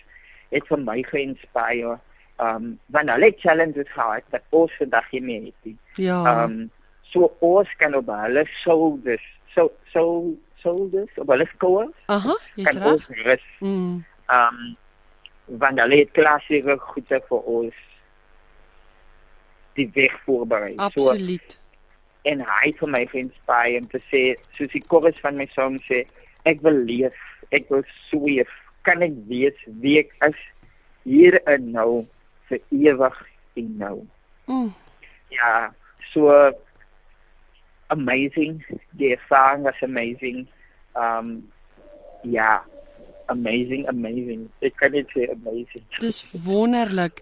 het 0.52 0.68
vir 0.68 0.80
my 0.80 1.02
geïnspireer. 1.04 2.00
Um 2.39 2.80
want 2.92 3.10
hulle 3.10 3.30
het 3.32 3.39
challenges 3.39 3.92
gehad 3.94 4.24
wat 4.30 4.44
ons 4.50 4.72
vandag 4.77 5.12
nie 5.12 5.22
meer 5.22 5.44
het. 5.51 5.75
Ja. 5.96 6.44
Um 6.44 6.70
so 7.12 7.32
ons 7.39 7.70
kan 7.80 7.96
op 7.96 8.10
hulle 8.12 8.46
shoulders, 8.63 9.24
so 9.56 9.72
so 9.94 10.34
shoulders 10.60 11.22
op 11.22 11.30
hulle 11.32 11.46
skouers 11.54 12.08
Aha, 12.12 12.36
jy's 12.56 12.68
kan 12.72 12.82
reg. 12.82 12.92
ons 12.92 13.08
rus. 13.24 13.46
Mm. 13.60 14.04
Um 14.27 14.63
want 15.46 15.80
hulle 15.80 16.01
het 16.01 16.12
klassieke 16.18 16.75
goede 16.89 17.22
vir 17.30 17.51
ons 17.60 17.84
die 19.75 19.88
weg 19.94 20.15
voorberei. 20.25 20.74
So 20.75 21.12
Absoluut. 21.12 21.58
en 22.25 22.42
hy 22.42 22.72
vir 22.80 22.89
my 22.89 23.04
geïnspireer 23.12 23.84
om 23.84 23.88
te 23.92 24.00
sê 24.10 24.22
soos 24.58 24.72
die 24.74 24.84
chorus 24.89 25.20
van 25.22 25.38
my 25.38 25.46
song 25.54 25.75
sê 25.86 26.01
ek 26.50 26.63
wil 26.65 26.80
leef 26.88 27.15
ek 27.54 27.70
wil 27.70 27.84
sweef 28.08 28.50
kan 28.88 29.04
ek 29.06 29.13
weet 29.30 29.60
wie 29.84 30.00
ek 30.01 30.15
is 30.27 30.39
hier 31.06 31.38
en 31.46 31.72
nou 31.75 31.89
vir 32.50 32.60
ewig 32.72 33.18
en 33.56 33.78
nou 33.78 33.98
Mm. 34.48 34.74
ja 35.34 35.74
so 36.14 36.30
amazing 37.90 38.62
die 38.98 39.12
ervaring 39.16 39.64
was 39.64 39.82
amazing 39.84 40.46
um 40.96 41.32
ja 42.24 42.62
amazing 43.34 43.88
amazing 43.90 44.48
ek 44.62 44.75
kan 44.82 44.94
net 44.94 45.10
sê 45.16 45.28
amazing 45.34 45.86
Dis 46.04 46.22
wonderlik. 46.46 47.22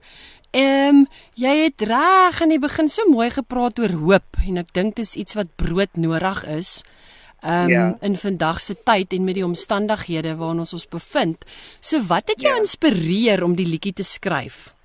Ehm 0.54 1.00
um, 1.04 1.06
jy 1.40 1.54
het 1.64 1.82
reg 1.90 2.42
aan 2.44 2.52
die 2.54 2.60
begin 2.62 2.90
so 2.92 3.08
mooi 3.10 3.30
gepraat 3.34 3.80
oor 3.82 3.96
hoop 4.04 4.38
en 4.46 4.60
ek 4.62 4.70
dink 4.78 4.96
dis 5.00 5.16
iets 5.18 5.34
wat 5.40 5.50
brood 5.58 5.96
nodig 5.98 6.44
is. 6.60 6.84
Ehm 7.42 7.66
um, 7.66 7.72
Ja. 7.74 7.86
in 8.06 8.16
vandag 8.20 8.62
se 8.62 8.76
tyd 8.84 9.14
en 9.18 9.24
met 9.26 9.36
die 9.40 9.46
omstandighede 9.48 10.36
waarin 10.38 10.60
ons 10.62 10.74
ons 10.78 10.86
bevind. 10.88 11.46
So 11.82 12.04
wat 12.12 12.28
het 12.30 12.42
jou 12.46 12.54
Ja. 12.54 12.60
inspireer 12.60 13.44
om 13.44 13.56
die 13.56 13.66
liedjie 13.66 13.94
te 13.94 14.04
skryf? 14.04 14.76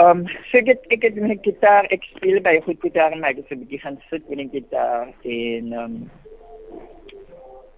Um, 0.00 0.22
so 0.48 0.56
ek 0.60 0.68
het, 0.70 0.84
ek 0.94 1.02
het 1.04 1.16
my 1.20 1.34
gitaar, 1.44 1.84
ek 1.92 2.06
speel 2.14 2.38
baie 2.44 2.60
goed 2.64 2.78
gitaar, 2.80 3.12
maar 3.18 3.34
ek 3.34 3.42
het 3.42 3.48
so 3.50 3.54
'n 3.54 3.64
bietjie 3.64 3.80
gaan 3.82 3.98
sit 4.08 4.28
met 4.30 4.38
'n 4.38 4.50
gitaar 4.54 5.12
en 5.24 5.72
um 5.82 6.10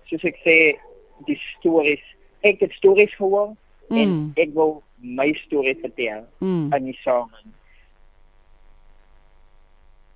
soos 0.06 0.24
ek 0.24 0.38
sê, 0.44 0.78
die 1.26 1.38
stories, 1.58 2.04
ek 2.42 2.60
het 2.60 2.72
stories 2.72 3.14
gehoor 3.16 3.56
Mm. 3.90 3.98
en 3.98 4.32
ek 4.36 4.54
wil 4.54 4.82
my 5.00 5.32
storie 5.32 5.74
vertel 5.74 6.26
Mm. 6.40 6.72
in 6.72 6.84
die 6.84 6.98
song. 7.02 7.30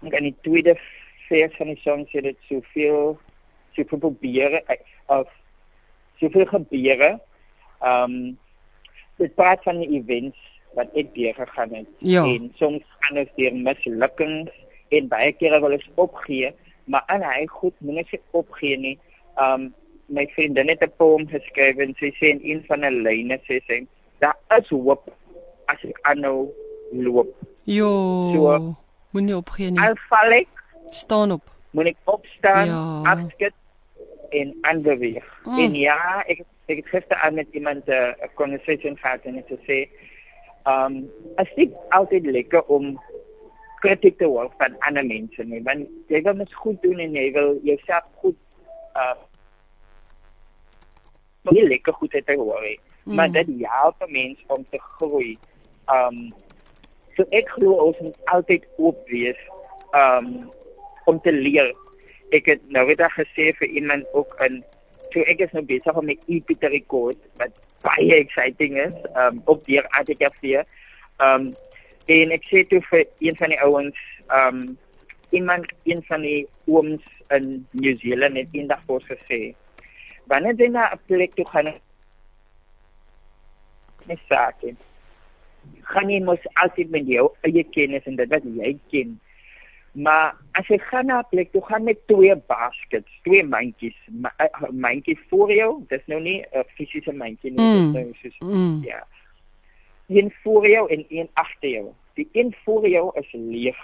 Ek 0.07 0.15
aan 0.15 0.29
die 0.31 0.37
tweede 0.43 0.77
vers 1.29 1.57
van 1.57 1.67
die 1.67 1.81
song 1.83 2.07
sê 2.07 2.23
dit 2.23 2.37
soveel 2.49 3.19
soveel 3.75 3.99
probeer 3.99 4.63
of 5.09 5.29
soveel 6.21 6.47
gebeure. 6.47 7.21
Um 7.83 8.39
dit 9.19 9.35
praat 9.35 9.63
van 9.63 9.81
die 9.81 9.99
events 9.99 10.39
wat 10.77 10.93
ek 10.95 11.15
deur 11.17 11.35
gegaan 11.35 11.73
het. 11.75 11.87
Ja. 12.05 12.23
En 12.25 12.53
soms 12.61 12.83
gaan 13.01 13.19
ons 13.23 13.33
deur 13.37 13.55
mislukkings 13.55 14.53
en 14.95 15.09
baie 15.09 15.33
kere 15.41 15.61
wil 15.61 15.73
ons 15.79 15.89
opgee, 15.97 16.53
maar 16.87 17.03
aan 17.13 17.23
hy 17.27 17.47
goed 17.51 17.75
moenie 17.81 18.07
se 18.11 18.21
opgee 18.37 18.77
nie. 18.79 18.99
Um 19.41 19.73
my 20.09 20.23
vriendin 20.37 20.69
het 20.71 20.83
'n 20.85 20.93
poem 20.97 21.27
geskryf 21.27 21.77
en 21.83 21.95
sy 21.99 22.13
sê 22.15 22.27
in 22.31 22.41
een 22.43 22.65
van 22.69 22.81
die 22.81 22.91
lyne 22.91 23.41
sê 23.49 23.59
sy 23.67 23.87
daar 24.21 24.37
is 24.59 24.69
hoop 24.69 25.11
as 25.67 25.79
ek 25.85 25.99
aanhou 26.03 26.53
loop. 26.93 27.35
Jo. 27.65 27.91
So- 28.35 28.75
Moenie 29.13 29.37
opgee 29.37 29.71
nie. 29.71 29.81
Al 29.81 29.95
val 30.09 30.31
ek, 30.33 30.49
Staan 30.87 31.33
op. 31.33 31.43
moet 31.73 31.87
ek 31.87 31.97
opstaan, 32.05 32.67
Ja. 32.67 33.03
afskud 33.13 33.53
en 34.31 34.55
aanbeweeg. 34.63 35.25
Mm. 35.45 35.59
En 35.59 35.75
ja, 35.75 36.23
ek 36.27 36.45
ek 36.69 36.77
het 36.77 36.87
gister 36.87 37.17
aan 37.17 37.35
met 37.35 37.47
iemand 37.53 37.87
'n 37.87 37.91
uh, 37.93 38.13
conversation 38.35 38.97
gehad 38.99 39.21
en 39.25 39.35
het 39.37 39.47
gesê, 39.49 39.89
um 40.67 41.11
as 41.37 41.51
dit 41.57 41.73
altyd 41.95 42.27
lekker 42.27 42.63
om 42.73 42.97
kritiek 43.81 44.19
te 44.19 44.27
word 44.27 44.53
van 44.59 44.75
ander 44.89 45.05
mense 45.07 45.45
nie, 45.45 45.63
want 45.63 45.89
jy 46.09 46.23
wil 46.23 46.35
mens 46.35 46.55
goed 46.55 46.83
doen 46.83 46.99
en 47.05 47.15
jy 47.15 47.31
wil 47.33 47.57
jouself 47.63 48.05
goed 48.23 48.39
uh 48.97 49.15
nie 51.55 51.63
lekker 51.69 51.95
goed 51.95 52.15
uit 52.15 52.27
te 52.27 52.35
hoor 52.35 52.63
nie. 52.63 52.79
Maar 53.07 53.29
Mm. 53.29 53.33
dit 53.33 53.69
help 53.71 54.03
'n 54.03 54.13
mens 54.13 54.39
om 54.47 54.65
te 54.65 54.81
groei. 54.81 55.39
Um 55.87 56.33
so 57.17 57.23
ek 57.31 57.49
glo 57.49 57.73
ons 57.73 57.99
moet 58.01 58.19
altyd 58.25 58.67
oop 58.77 59.09
wees 59.09 59.39
um 59.95 60.51
om 61.05 61.21
te 61.21 61.33
leer. 61.33 61.75
Ek 62.31 62.47
het 62.47 62.61
nou 62.69 62.87
weer 62.87 63.11
gesê 63.11 63.55
vir 63.55 63.69
iemand 63.69 64.05
ook 64.13 64.35
in 64.41 64.65
so 65.17 65.25
ek 65.25 65.41
is 65.41 65.53
nou 65.57 65.65
besig 65.65 65.97
om 65.97 66.05
my 66.05 66.19
EP 66.29 66.51
te 66.61 66.69
record 66.69 67.17
wat 67.41 67.55
baie 67.81 68.19
exciting 68.21 68.77
is 68.83 68.97
um 69.23 69.41
op 69.49 69.63
deur 69.65 69.87
ATKV. 69.97 70.61
Um 71.25 71.49
en 72.13 72.35
ek 72.37 72.45
sê 72.51 72.67
toe 72.69 72.83
vir 72.91 73.07
een 73.25 73.39
van 73.41 73.55
die 73.55 73.63
ouens 73.65 74.03
um 74.37 74.61
iemand 75.35 75.73
een 75.89 76.03
van 76.11 76.21
die 76.23 76.45
ooms 76.67 77.03
in 77.35 77.65
New 77.73 77.97
Zealand 78.03 78.37
het 78.37 78.53
eendag 78.53 78.85
vir 78.85 78.99
ons 78.99 79.09
gesê 79.09 79.41
wanneer 80.31 80.61
jy 80.61 80.69
na 80.75 80.91
'n 80.93 81.01
plek 81.09 81.35
toe 81.35 81.49
gaan 81.49 81.73
net 84.07 84.21
sake 84.29 84.77
gaan 85.93 86.11
jy 86.11 86.21
mos 86.21 86.45
altyd 86.63 86.91
met 86.91 87.09
jou 87.09 87.27
eie 87.43 87.65
kennis 87.75 88.07
en 88.07 88.17
dit 88.21 88.31
wat 88.31 88.45
jy 88.45 88.79
ken 88.93 89.17
maar 89.97 90.35
as 90.53 90.67
jy 90.69 90.79
gaan 90.79 91.07
na 91.07 91.19
'n 91.21 91.29
plek 91.31 91.53
toe 91.53 91.63
gaan 91.65 91.85
met 91.85 92.07
twee 92.07 92.37
baskets 92.37 93.11
twee 93.23 93.43
mandjies 93.45 93.97
ma- 94.11 94.35
'n 94.39 94.79
mandjie 94.81 95.19
voor 95.29 95.53
jou 95.53 95.83
dis 95.89 96.03
nou 96.07 96.21
nie 96.21 96.45
'n 96.53 96.65
fisiese 96.77 97.13
mandjie 97.13 97.51
nie 97.51 97.61
Mm. 97.61 97.93
dis 97.93 98.03
nou 98.03 98.15
soos 98.23 98.39
Mm. 98.41 98.83
ja 98.85 99.07
een 100.09 100.33
voor 100.43 100.69
jou 100.69 100.91
en 100.91 101.05
een 101.09 101.29
agter 101.33 101.71
jou 101.71 101.93
die 102.15 102.29
een 102.33 102.55
voor 102.65 102.89
jou 102.89 103.11
is 103.21 103.33
leeg 103.33 103.77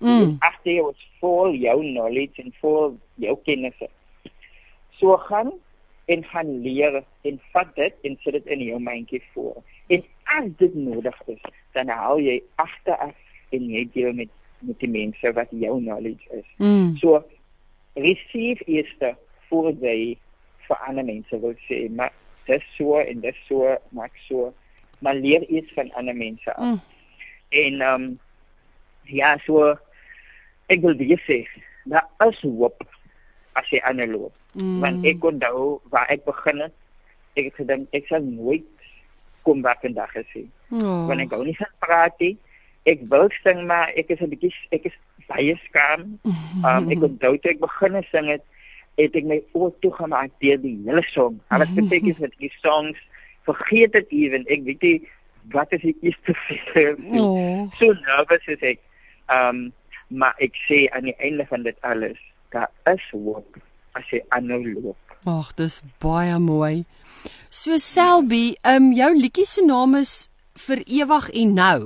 Mm. 0.00 0.36
agter 0.38 0.72
jou 0.72 0.90
is 0.90 1.08
vol 1.20 1.52
jou 1.54 1.80
knowledge 1.80 2.42
en 2.42 2.52
vol 2.60 2.98
jou 3.14 3.36
kennisse. 3.44 3.88
So 4.90 5.16
gaan 5.16 5.52
en 6.06 6.24
gaan 6.24 6.60
leer 6.62 7.02
en 7.22 7.40
vat 7.52 7.74
dit 7.76 7.94
en 8.02 8.16
sit 8.20 8.32
dit 8.32 8.46
in 8.46 8.58
jou 8.62 8.78
mandjie 8.80 9.22
voor. 9.34 9.62
En 9.86 10.04
as 10.24 10.44
dit 10.56 10.74
nodig 10.74 11.20
is, 11.26 11.40
dan 11.72 11.88
haal 11.88 12.18
jy 12.20 12.42
agteraf 12.56 13.14
en 13.50 13.68
jy 13.70 13.88
deel 13.92 14.12
met 14.12 14.28
met 14.60 14.78
die 14.82 14.90
mense 14.90 15.32
wat 15.36 15.50
jou 15.50 15.76
knowledge 15.80 16.26
is. 16.36 16.48
Mm. 16.56 16.96
So 17.00 17.22
receive 17.94 18.64
eerste 18.64 19.14
voor 19.48 19.72
jy 19.82 20.16
vir 20.68 20.82
ander 20.86 21.04
mense 21.04 21.40
wil 21.42 21.56
sê, 21.66 21.82
maar 21.90 22.12
dis 22.46 22.64
so 22.76 22.98
en 23.02 23.22
dis 23.24 23.38
so, 23.48 23.74
maak 23.96 24.16
so. 24.28 24.52
Maar 25.00 25.18
leer 25.18 25.46
iets 25.48 25.72
van 25.74 25.92
ander 25.98 26.16
mense 26.16 26.54
af. 26.54 26.64
Mm. 26.64 26.80
En 27.50 27.80
ehm 27.80 28.02
um, 28.02 28.18
ja, 29.10 29.34
so 29.46 29.72
ek 30.70 30.84
wil 30.84 30.94
weer 30.94 31.22
sê, 31.26 31.42
daar 31.90 32.06
is 32.28 32.42
hoop 32.46 32.84
as 33.58 33.70
jy 33.72 33.80
aanloop. 33.82 34.34
Mm. 34.52 34.78
Want 34.82 35.06
ek 35.06 35.24
onthou 35.24 35.80
waar 35.90 36.10
ek 36.12 36.24
begin 36.28 36.66
het. 36.66 36.76
Ek 37.38 37.50
het 37.50 37.58
gedink 37.62 37.96
ek 37.96 38.06
sal 38.10 38.22
nooit 38.22 38.66
kom 39.46 39.62
waar 39.64 39.78
ek 39.78 39.88
vandag 39.88 40.14
is. 40.20 40.32
Oh. 40.70 41.06
Want 41.08 41.24
ek 41.24 41.32
gou 41.32 41.42
nie 41.46 41.56
van 41.58 41.74
praat 41.82 42.22
nie. 42.22 42.36
Ek 42.88 43.02
wil 43.12 43.28
sing 43.42 43.66
maar 43.66 43.92
ek 43.96 44.10
is 44.10 44.20
'n 44.20 44.30
bietjie 44.32 44.54
ek 44.72 44.88
is 44.88 44.96
baie 45.28 45.56
skaam. 45.68 46.18
Um, 46.66 46.90
ek 46.92 47.02
onthou 47.06 47.38
toe 47.38 47.52
ek 47.52 47.60
begin 47.60 47.94
het 47.94 48.08
sing 48.10 48.26
het, 48.28 48.42
het 48.98 49.14
ek 49.16 49.24
my 49.24 49.38
oor 49.52 49.72
toe 49.80 49.92
gemaak 49.94 50.32
deur 50.42 50.58
die 50.60 50.76
hele 50.84 51.02
song. 51.14 51.40
Alles 51.48 51.72
beteken 51.72 52.16
met 52.20 52.34
die 52.38 52.52
songs 52.60 52.98
vergeet 53.48 53.92
dit 53.92 54.10
ewen. 54.10 54.44
Ek 54.50 54.64
weet 54.66 54.82
nie 54.82 54.98
wat 55.54 55.72
is 55.72 55.80
die 55.80 55.96
eerste 56.02 56.34
fees. 56.44 56.98
Oh. 57.16 57.70
So 57.78 57.92
nervous 57.92 58.44
is 58.46 58.60
ek. 58.60 58.82
Um 59.28 59.70
maar 60.10 60.34
ek 60.42 60.58
sê 60.66 60.88
aan 60.90 61.06
die 61.06 61.16
einde 61.22 61.46
van 61.46 61.62
dit 61.62 61.76
alles, 61.86 62.18
daar 62.50 62.70
is 62.90 63.04
hoop 63.14 63.60
as 63.94 64.06
jy 64.10 64.18
aanhou 64.34 64.62
loop. 64.66 64.98
Ag, 65.30 65.52
dis 65.54 65.80
baie 66.02 66.38
mooi. 66.42 66.84
So 67.50 67.78
Selby, 67.78 68.56
um, 68.66 68.90
jou 68.96 69.10
liedjie 69.14 69.46
se 69.46 69.62
naam 69.64 69.94
is 69.98 70.30
vir 70.66 70.82
ewig 70.86 71.30
en 71.42 71.54
nou. 71.54 71.80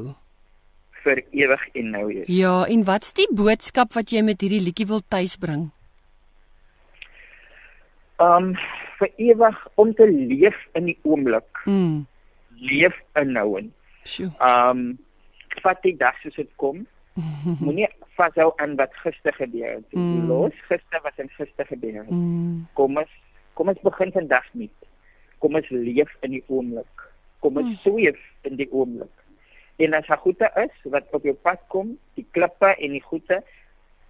Vir 1.04 1.22
ewig 1.36 1.64
en 1.74 1.90
nou 1.94 2.06
is. 2.12 2.28
Ja, 2.32 2.64
en 2.70 2.84
wat's 2.88 3.12
die 3.16 3.28
boodskap 3.32 3.94
wat 3.96 4.12
jy 4.14 4.24
met 4.26 4.44
hierdie 4.44 4.62
liedjie 4.64 4.88
wil 4.90 5.04
tuisbring? 5.12 5.68
Um 8.22 8.54
vir 8.98 9.10
ewig 9.18 9.56
om 9.80 9.92
te 9.98 10.06
leef 10.08 10.58
in 10.78 10.90
die 10.92 10.98
oomblik. 11.02 11.64
Mm. 11.66 12.04
Leef 12.62 12.96
inhouend. 13.18 13.72
Sjoe. 14.08 14.30
Um 14.38 14.94
vat 15.62 15.82
die 15.86 15.96
dag 15.98 16.16
soos 16.22 16.36
dit 16.38 16.50
kom. 16.60 16.84
Moenie 17.64 17.88
vashou 18.18 18.50
aan 18.62 18.76
wat 18.78 18.94
gister 19.02 19.34
gebeur 19.36 19.76
het. 19.78 19.86
Mm. 19.92 20.28
Los 20.30 20.56
gister 20.70 21.02
wat 21.02 21.18
in 21.22 21.30
gister 21.36 21.66
gebeur 21.68 22.02
het. 22.02 22.10
Mm. 22.10 22.64
Kom 22.78 23.02
ons 23.02 23.20
kom 23.54 23.70
ons 23.70 23.82
begin 23.86 24.14
vandag 24.14 24.46
nie. 24.58 24.70
Kom 25.42 25.58
ons 25.58 25.68
leef 25.70 26.10
in 26.26 26.38
die 26.38 26.44
oomblik. 26.48 27.08
Kom 27.44 27.58
ons 27.60 27.76
sweef 27.82 28.18
in 28.48 28.56
die 28.58 28.70
oomblik. 28.72 29.12
En 29.76 29.94
as 29.94 30.06
daar 30.06 30.20
goeie 30.22 30.48
is 30.62 30.74
wat 30.92 31.10
op 31.10 31.24
jou 31.26 31.34
pad 31.34 31.60
kom, 31.68 31.96
die 32.14 32.26
klippe 32.36 32.74
en 32.78 32.94
die 32.94 33.02
goeie, 33.02 33.40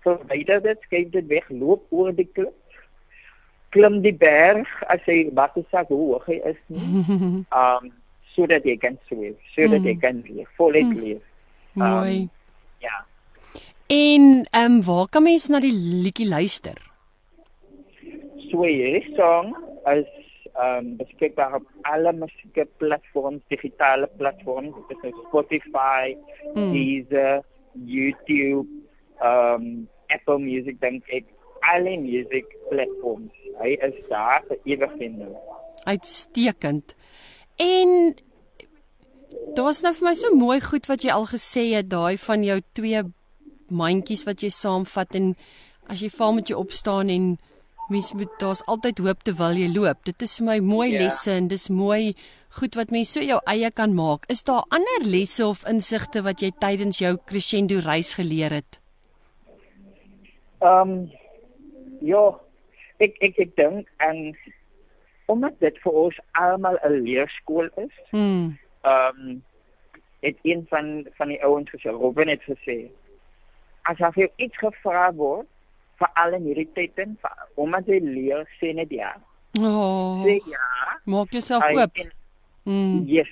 verwyder 0.05 0.61
dit, 0.63 0.81
skuif 0.85 1.11
dit 1.15 1.27
weg, 1.31 1.49
loop 1.49 1.87
oor 1.91 2.13
die 2.13 2.29
klip. 2.37 2.57
Klim 3.75 4.03
die 4.05 4.15
berg 4.15 4.71
as 4.93 5.03
jy 5.09 5.31
is 5.35 5.89
hoe 5.89 5.99
hoog 5.99 6.27
hy 6.31 6.41
is 6.53 6.61
nie. 6.69 7.05
Um 7.51 7.93
sodat 8.35 8.65
jy 8.67 8.75
kan 8.83 8.97
sweef, 9.07 9.37
sodat 9.55 9.85
jy 9.87 9.95
kan 10.03 10.17
leef, 10.27 10.49
voluit 10.59 10.91
leef. 10.99 11.23
Mooi. 11.79 12.29
Ja. 12.83 13.05
En 13.87 14.25
ehm 14.51 14.73
um, 14.73 14.83
waar 14.83 15.07
kan 15.09 15.23
mens 15.23 15.47
na 15.47 15.61
die 15.63 15.75
liedjie 15.75 16.27
luister? 16.29 16.75
So 18.51 18.67
hierdie 18.67 19.07
song 19.15 19.55
is 19.93 20.11
um 20.55 20.97
beskikbaar 20.97 21.55
op 21.55 21.67
alle 21.83 22.13
musiekplatforms, 22.13 23.43
digitale 23.49 24.07
platforms, 24.19 24.77
dit 24.89 25.11
is 25.11 25.17
Spotify, 25.29 26.17
Mm. 26.55 26.73
Deezer, 26.73 27.43
YouTube, 27.73 28.69
um 29.23 29.89
Apple 30.09 30.39
Music 30.39 30.81
dink 30.81 31.09
ek, 31.09 31.25
alle 31.61 31.97
music 31.99 32.45
platforms. 32.69 33.33
Hy 33.59 33.75
is 33.83 33.97
daar 34.09 34.45
vir 34.49 34.59
ewig 34.65 34.95
en 35.07 35.19
nou. 35.19 35.33
Uitstekend. 35.85 36.95
En 37.57 38.15
daar's 39.57 39.83
nou 39.83 39.95
vir 39.95 40.09
my 40.09 40.15
so 40.15 40.37
mooi 40.37 40.61
goed 40.61 40.87
wat 40.91 41.03
jy 41.03 41.11
al 41.15 41.27
gesê 41.31 41.71
het, 41.75 41.89
daai 41.91 42.17
van 42.21 42.45
jou 42.45 42.61
twee 42.77 43.03
mandjies 43.73 44.25
wat 44.29 44.45
jy 44.45 44.51
saamvat 44.53 45.17
en 45.19 45.33
as 45.89 46.03
jy 46.05 46.11
val 46.15 46.35
met 46.37 46.49
jy 46.49 46.57
opstaan 46.59 47.11
en 47.13 47.35
mens 47.89 48.13
moet 48.13 48.31
daar's 48.39 48.63
altyd 48.67 48.99
hoop 48.99 49.23
terwyl 49.23 49.57
jy 49.57 49.69
loop. 49.75 50.05
Dit 50.05 50.23
is 50.23 50.39
vir 50.39 50.47
my 50.47 50.59
mooi 50.61 50.91
Ja. 50.93 50.99
lesse 51.05 51.31
en 51.31 51.49
dis 51.49 51.69
mooi 51.69 52.15
goed 52.59 52.75
wat 52.77 52.91
mens 52.91 53.13
so 53.13 53.21
jou 53.21 53.41
eie 53.47 53.71
kan 53.71 53.95
maak. 53.95 54.25
Is 54.31 54.45
daar 54.45 54.65
ander 54.71 55.01
lesse 55.05 55.47
of 55.47 55.65
insigte 55.69 56.23
wat 56.23 56.41
jy 56.41 56.51
tydens 56.59 56.99
jou 56.99 57.17
crescendo 57.27 57.79
reis 57.85 58.15
geleer 58.15 58.51
het? 58.51 58.79
Um 60.63 61.11
ja, 62.01 62.25
ek 63.03 63.17
ek 63.21 63.39
ek 63.39 63.57
dink 63.57 63.89
en 63.99 64.37
omdat 65.27 65.57
dit 65.61 65.77
vir 65.85 65.93
ons 65.93 66.19
almal 66.41 66.77
'n 66.85 67.03
leerskool 67.05 67.69
is, 67.77 67.93
Hmm. 68.11 68.57
um 68.85 69.43
het 70.23 70.37
een 70.43 70.67
van 70.71 71.07
van 71.17 71.29
die 71.29 71.43
ouens 71.45 71.71
gesê, 71.71 71.91
Robin 71.91 72.29
het 72.29 72.43
gesê, 72.43 72.89
as 73.85 73.99
jy 73.99 74.11
vir 74.13 74.31
iets 74.39 74.57
gevra 74.57 75.13
word, 75.13 75.47
veral 76.01 76.35
in 76.39 76.45
hierdie 76.49 76.69
tyd 76.75 76.99
en 76.99 77.17
vir- 77.23 77.47
omdat 77.57 77.87
jy 77.87 78.01
leer 78.03 78.45
sê 78.61 78.75
net 78.75 78.91
ja. 78.91 79.15
Oh, 79.59 80.25
Sê 80.25 80.39
ja. 80.51 80.99
maak 81.07 81.31
jouself 81.33 81.65
oop. 81.71 81.99
Mm. 82.65 83.05
Yes. 83.07 83.29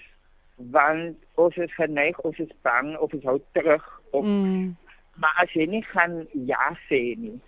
Want 0.57 1.17
ons 1.41 1.57
is 1.57 1.73
geneig, 1.75 2.19
ons 2.25 2.39
is 2.39 2.51
bang 2.63 2.97
of 2.99 3.13
ons 3.15 3.25
hou 3.25 3.41
terug 3.53 3.83
of 4.13 4.25
Mm. 4.25 4.77
maar 5.17 5.35
as 5.43 5.51
jy 5.55 5.67
nie 5.67 5.83
gaan 5.83 6.27
ja 6.47 6.77
sê 6.89 7.17
nie, 7.19 7.41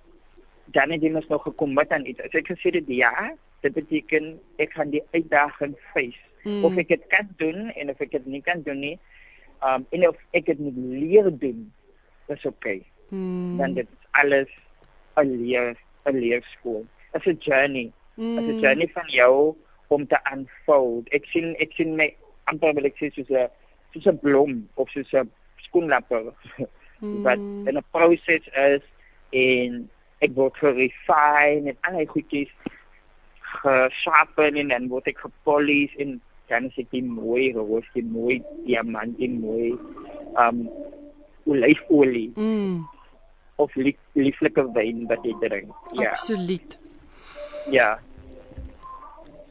dan 0.73 0.91
het 0.91 1.03
jy 1.03 1.11
mos 1.13 1.29
nog 1.29 1.43
gekom 1.43 1.75
met 1.75 1.93
aan 1.93 2.07
iets. 2.07 2.21
As 2.21 2.35
ek 2.35 2.49
gesê 2.49 2.73
het 2.75 2.89
ja, 2.89 3.31
dit 3.63 3.73
beteken 3.75 4.41
ek 4.59 4.73
gaan 4.73 4.91
die 4.91 5.03
uitdaging 5.13 5.77
face. 5.93 6.19
Mm. 6.45 6.65
Of 6.65 6.77
ek 6.77 6.89
dit 6.89 7.07
kan 7.09 7.29
doen 7.39 7.71
en 7.71 7.91
of 7.91 8.01
ek 8.01 8.11
dit 8.11 8.27
nie 8.27 8.43
kan 8.43 8.63
doen 8.63 8.81
nie, 8.81 8.99
um 9.63 9.87
en 9.91 10.09
of 10.09 10.17
ek 10.33 10.47
dit 10.47 10.59
moet 10.59 10.77
leer 10.77 11.31
doen, 11.39 11.73
dis 12.29 12.45
okay. 12.45 12.83
Mm. 13.11 13.57
Dan 13.59 13.75
dit 13.75 13.87
is 13.87 14.07
alles 14.11 14.49
'n 15.17 15.31
leer 15.43 15.77
'n 16.07 16.17
leerskool. 16.21 16.85
It's 17.15 17.27
a 17.27 17.33
journey. 17.35 17.93
It's 18.17 18.49
a 18.49 18.53
Mm. 18.53 18.61
journey 18.61 18.89
van 18.95 19.09
jou 19.09 19.55
om 19.89 20.07
te 20.07 20.19
unfold. 20.33 21.09
Ek 21.13 21.25
sien 21.27 21.55
ek 21.61 21.73
sien 21.77 21.97
my 21.97 22.15
amper 22.47 22.75
wil 22.75 22.85
ek 22.87 22.97
sê 22.99 23.13
soos 23.15 23.31
'n 23.31 23.49
soos 23.93 24.07
'n 24.07 24.19
blom 24.19 24.69
of 24.77 24.89
soos 24.91 25.13
'n 25.15 25.31
skoenlapper 25.67 26.33
wat 27.25 27.39
Mm. 27.39 27.69
in 27.69 27.77
'n 27.79 27.85
proses 27.93 28.43
is 28.57 28.83
en 29.33 29.89
ek 30.21 30.31
word 30.35 30.57
gerefine 30.57 31.69
en 31.71 31.77
al 31.83 31.99
die 31.99 32.07
goedjies 32.07 32.51
gesharpen 33.63 34.57
en 34.57 34.69
dan 34.69 34.89
word 34.89 35.07
ek 35.07 35.19
gepolish 35.19 35.95
en 35.99 36.21
dan 36.49 36.65
is 36.69 36.79
ek 36.79 36.91
die 36.91 37.03
mooi 37.03 37.53
roos, 37.55 37.85
die 37.95 38.03
mooi 38.05 38.43
diamant, 38.67 39.17
die 39.19 39.31
mooi 39.31 39.73
um 40.37 40.69
olyfolie 41.47 42.33
Mm. 42.37 42.85
Of 43.57 43.75
lief, 43.77 43.99
lieflike 44.19 44.67
wyn 44.75 45.07
wat 45.11 45.23
jy 45.27 45.35
drink. 45.43 45.71
Ja. 45.93 46.11
Absoluut. 46.11 46.79
Ja. 47.71 47.99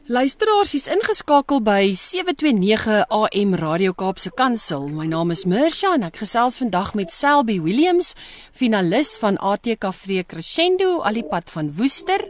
Luisteraars, 0.04 0.74
is 0.76 0.84
ingeskakel 0.92 1.62
by 1.64 1.94
729 1.96 3.06
AM 3.08 3.54
Radio 3.56 3.94
Kaapse 3.96 4.28
Kansel. 4.36 4.90
My 4.92 5.06
naam 5.08 5.32
is 5.32 5.46
Mirsha 5.48 5.94
en 5.96 6.04
ek 6.04 6.20
gesels 6.20 6.58
vandag 6.60 6.90
met 6.98 7.08
Selby 7.08 7.56
Williams, 7.64 8.12
finalis 8.52 9.14
van 9.22 9.40
ATKV 9.40 10.26
Crescendo 10.28 10.98
Alipad 11.08 11.48
van 11.54 11.72
Woester. 11.78 12.26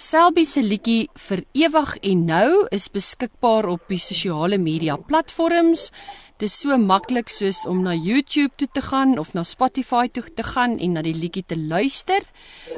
Selby 0.00 0.46
se 0.48 0.64
liedjie 0.64 1.10
vir 1.26 1.44
ewig 1.60 1.92
en 2.08 2.24
nou 2.24 2.48
is 2.72 2.88
beskikbaar 2.88 3.68
op 3.68 3.84
die 3.92 4.00
sosiale 4.00 4.56
media 4.56 4.96
platforms. 4.96 5.90
Dis 6.40 6.54
so 6.56 6.72
maklik 6.80 7.28
soos 7.28 7.66
om 7.68 7.82
na 7.84 7.92
YouTube 7.92 8.54
toe 8.56 8.68
te 8.72 8.80
gaan 8.80 9.18
of 9.20 9.34
na 9.36 9.42
Spotify 9.44 10.06
toe 10.08 10.22
te 10.24 10.44
gaan 10.46 10.78
en 10.80 10.94
na 10.96 11.02
die 11.04 11.12
liedjie 11.12 11.44
te 11.44 11.58
luister. 11.58 12.24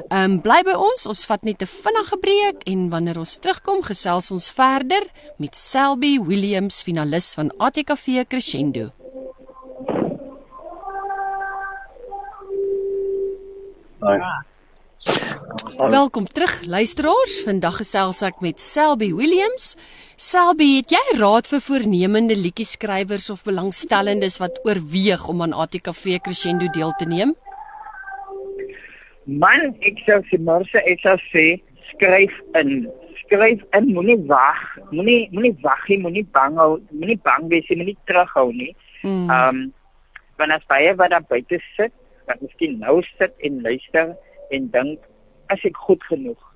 Ehm 0.09 0.33
um, 0.33 0.41
bly 0.43 0.57
by 0.67 0.75
ons, 0.75 1.05
ons 1.07 1.21
vat 1.29 1.45
net 1.47 1.63
'n 1.63 1.71
vinnige 1.71 2.17
breek 2.25 2.67
en 2.67 2.89
wanneer 2.89 3.17
ons 3.23 3.37
terugkom, 3.39 3.79
gesels 3.81 4.31
ons 4.31 4.49
verder 4.51 5.07
met 5.37 5.55
Selby 5.55 6.19
Williams, 6.19 6.81
finalis 6.83 7.33
van 7.33 7.51
ATKV 7.57 8.27
Crescendo. 8.27 8.91
Welkom 15.53 16.25
terug 16.25 16.65
luisteraars. 16.65 17.33
Vandag 17.45 17.75
gesels 17.77 18.21
ek 18.25 18.39
met 18.41 18.61
Selby 18.61 19.11
Williams. 19.13 19.75
Selby, 20.17 20.79
het 20.79 20.93
jy 20.95 21.01
raad 21.19 21.45
vir 21.51 21.61
voornemende 21.61 22.33
liedjieskrywers 22.39 23.27
of 23.29 23.43
belangstellendes 23.45 24.39
wat 24.41 24.57
oorweeg 24.65 25.27
om 25.29 25.43
aan 25.45 25.53
ATKV 25.53 26.17
Crescendo 26.25 26.71
deel 26.73 26.95
te 26.97 27.05
neem? 27.05 27.35
Man, 29.29 29.69
ek 29.85 30.01
sou 30.07 30.17
sê 30.31 30.41
Marse, 30.41 30.81
ek 30.89 31.05
sou 31.05 31.15
sê 31.29 31.45
skryf 31.91 32.33
in, 32.57 32.89
skryf 33.21 33.61
in, 33.77 33.93
moenie 33.93 34.17
wag, 34.25 34.65
moenie 34.89 35.29
moenie 35.35 35.53
wag 35.61 35.85
nie, 35.91 36.01
moenie 36.01 36.27
bang 36.33 36.57
hou, 36.57 36.79
moenie 36.89 37.19
bang 37.21 37.45
wees 37.53 37.69
nie, 37.69 37.81
moenie 37.83 37.97
terughou 38.09 38.49
nie. 38.49 38.73
Mm. 39.05 39.29
Ehm 39.29 39.47
um, 39.53 39.63
wanneer 40.41 40.63
as 40.63 40.69
baie 40.71 40.97
wat 40.97 41.13
daar 41.13 41.25
buite 41.29 41.61
sit, 41.77 41.93
wat 42.25 42.41
miskien 42.41 42.79
nou 42.81 43.03
sit 43.19 43.33
en 43.45 43.61
luister 43.61 44.15
en 44.49 44.71
dink 44.73 45.09
as 45.53 45.63
ek 45.69 45.77
goed 45.85 46.03
genoeg. 46.09 46.49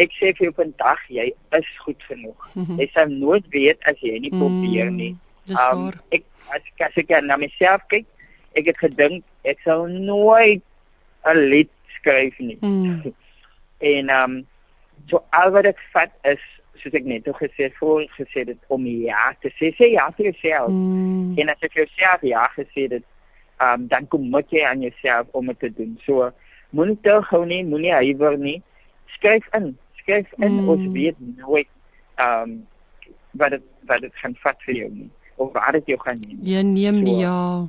Ek 0.00 0.10
sê 0.18 0.32
vir 0.34 0.48
jou 0.48 0.54
vandag 0.56 1.02
jy 1.12 1.28
is 1.58 1.68
goed 1.84 2.02
genoeg. 2.08 2.48
Jy 2.80 2.88
sal 2.94 3.12
nooit 3.12 3.46
weet 3.54 3.84
as 3.90 4.00
jy 4.02 4.18
nie 4.24 4.32
probeer 4.34 4.90
nie. 4.90 5.12
Mm, 5.14 5.20
Um, 5.52 5.92
ek 6.08 6.24
as, 6.56 6.64
as 6.80 6.96
ek 6.96 7.10
na 7.20 7.36
myself 7.36 7.82
kyk, 7.92 8.06
ek 8.56 8.70
het 8.70 8.78
gedink 8.80 9.24
ek 9.44 9.60
sal 9.60 9.84
nooit 9.92 10.62
'n 11.28 11.38
lied 11.52 11.70
skryf 11.98 12.38
nie. 12.38 12.58
Mm. 12.60 13.12
En 13.84 14.08
ehm 14.08 14.30
um, 14.30 14.46
so 15.10 15.20
al 15.36 15.50
wat 15.52 15.66
ek 15.68 15.80
vat 15.92 16.12
is 16.24 16.40
soos 16.80 16.94
ek 16.96 17.04
net 17.04 17.28
gesê 17.28 17.68
voor 17.76 18.06
gesê 18.16 18.46
het 18.48 18.62
om 18.72 18.86
ja 18.86 19.34
te 19.42 19.50
sê 19.58 19.74
sê 19.76 19.92
ja 19.92 20.08
vir 20.16 20.32
jouself. 20.32 20.70
Mm. 20.70 21.36
En 21.36 21.52
as 21.52 21.60
jy 21.60 21.68
vir 21.74 21.82
jouself 21.84 22.22
ja 22.22 22.48
gesê 22.56 22.88
het, 22.88 23.04
ehm 23.60 23.84
um, 23.84 23.88
dan 23.92 24.08
kom 24.08 24.30
moet 24.30 24.48
jy 24.48 24.64
aan 24.64 24.80
jouself 24.80 25.28
om 25.32 25.52
dit 25.52 25.60
te 25.60 25.70
doen. 25.76 25.98
So 26.06 26.32
moenie 26.74 26.98
te 27.06 27.14
gou 27.30 27.44
nie, 27.46 27.62
moenie 27.64 27.92
huiwer 27.92 28.36
nie. 28.38 28.58
Skryf 29.16 29.46
in, 29.54 29.76
skryf 30.02 30.26
in 30.38 30.60
Mm. 30.62 30.68
ons 30.68 30.86
weet 30.92 31.16
nooit 31.38 31.68
ehm 32.18 32.42
um, 32.42 32.66
wat 33.38 33.50
dit 33.50 33.62
wat 33.88 34.00
dit 34.00 34.14
gaan 34.22 34.34
vat 34.42 34.58
vir 34.66 34.74
jou 34.74 34.90
nie 34.90 35.10
of 35.36 35.52
waar 35.52 35.72
dit 35.72 35.86
jou 35.92 35.98
gaan 36.00 36.18
neem. 36.26 36.38
Jy 36.42 36.62
neem 36.62 37.02
nie 37.02 37.14
So. 37.14 37.20
ja. 37.20 37.68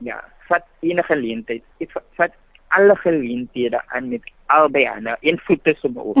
Ja, 0.00 0.16
vat 0.48 0.64
enige 0.82 1.06
geleentheid. 1.14 1.62
Ek 1.80 1.90
vat- 2.16 2.40
alle 2.74 2.96
geleenthede 2.96 3.78
aan 3.94 4.08
met 4.08 4.22
albei 4.50 4.84
hande. 4.86 5.16
Een 5.22 5.38
voet 5.46 5.66
is 5.66 5.80
om 5.86 5.96
op. 5.96 6.16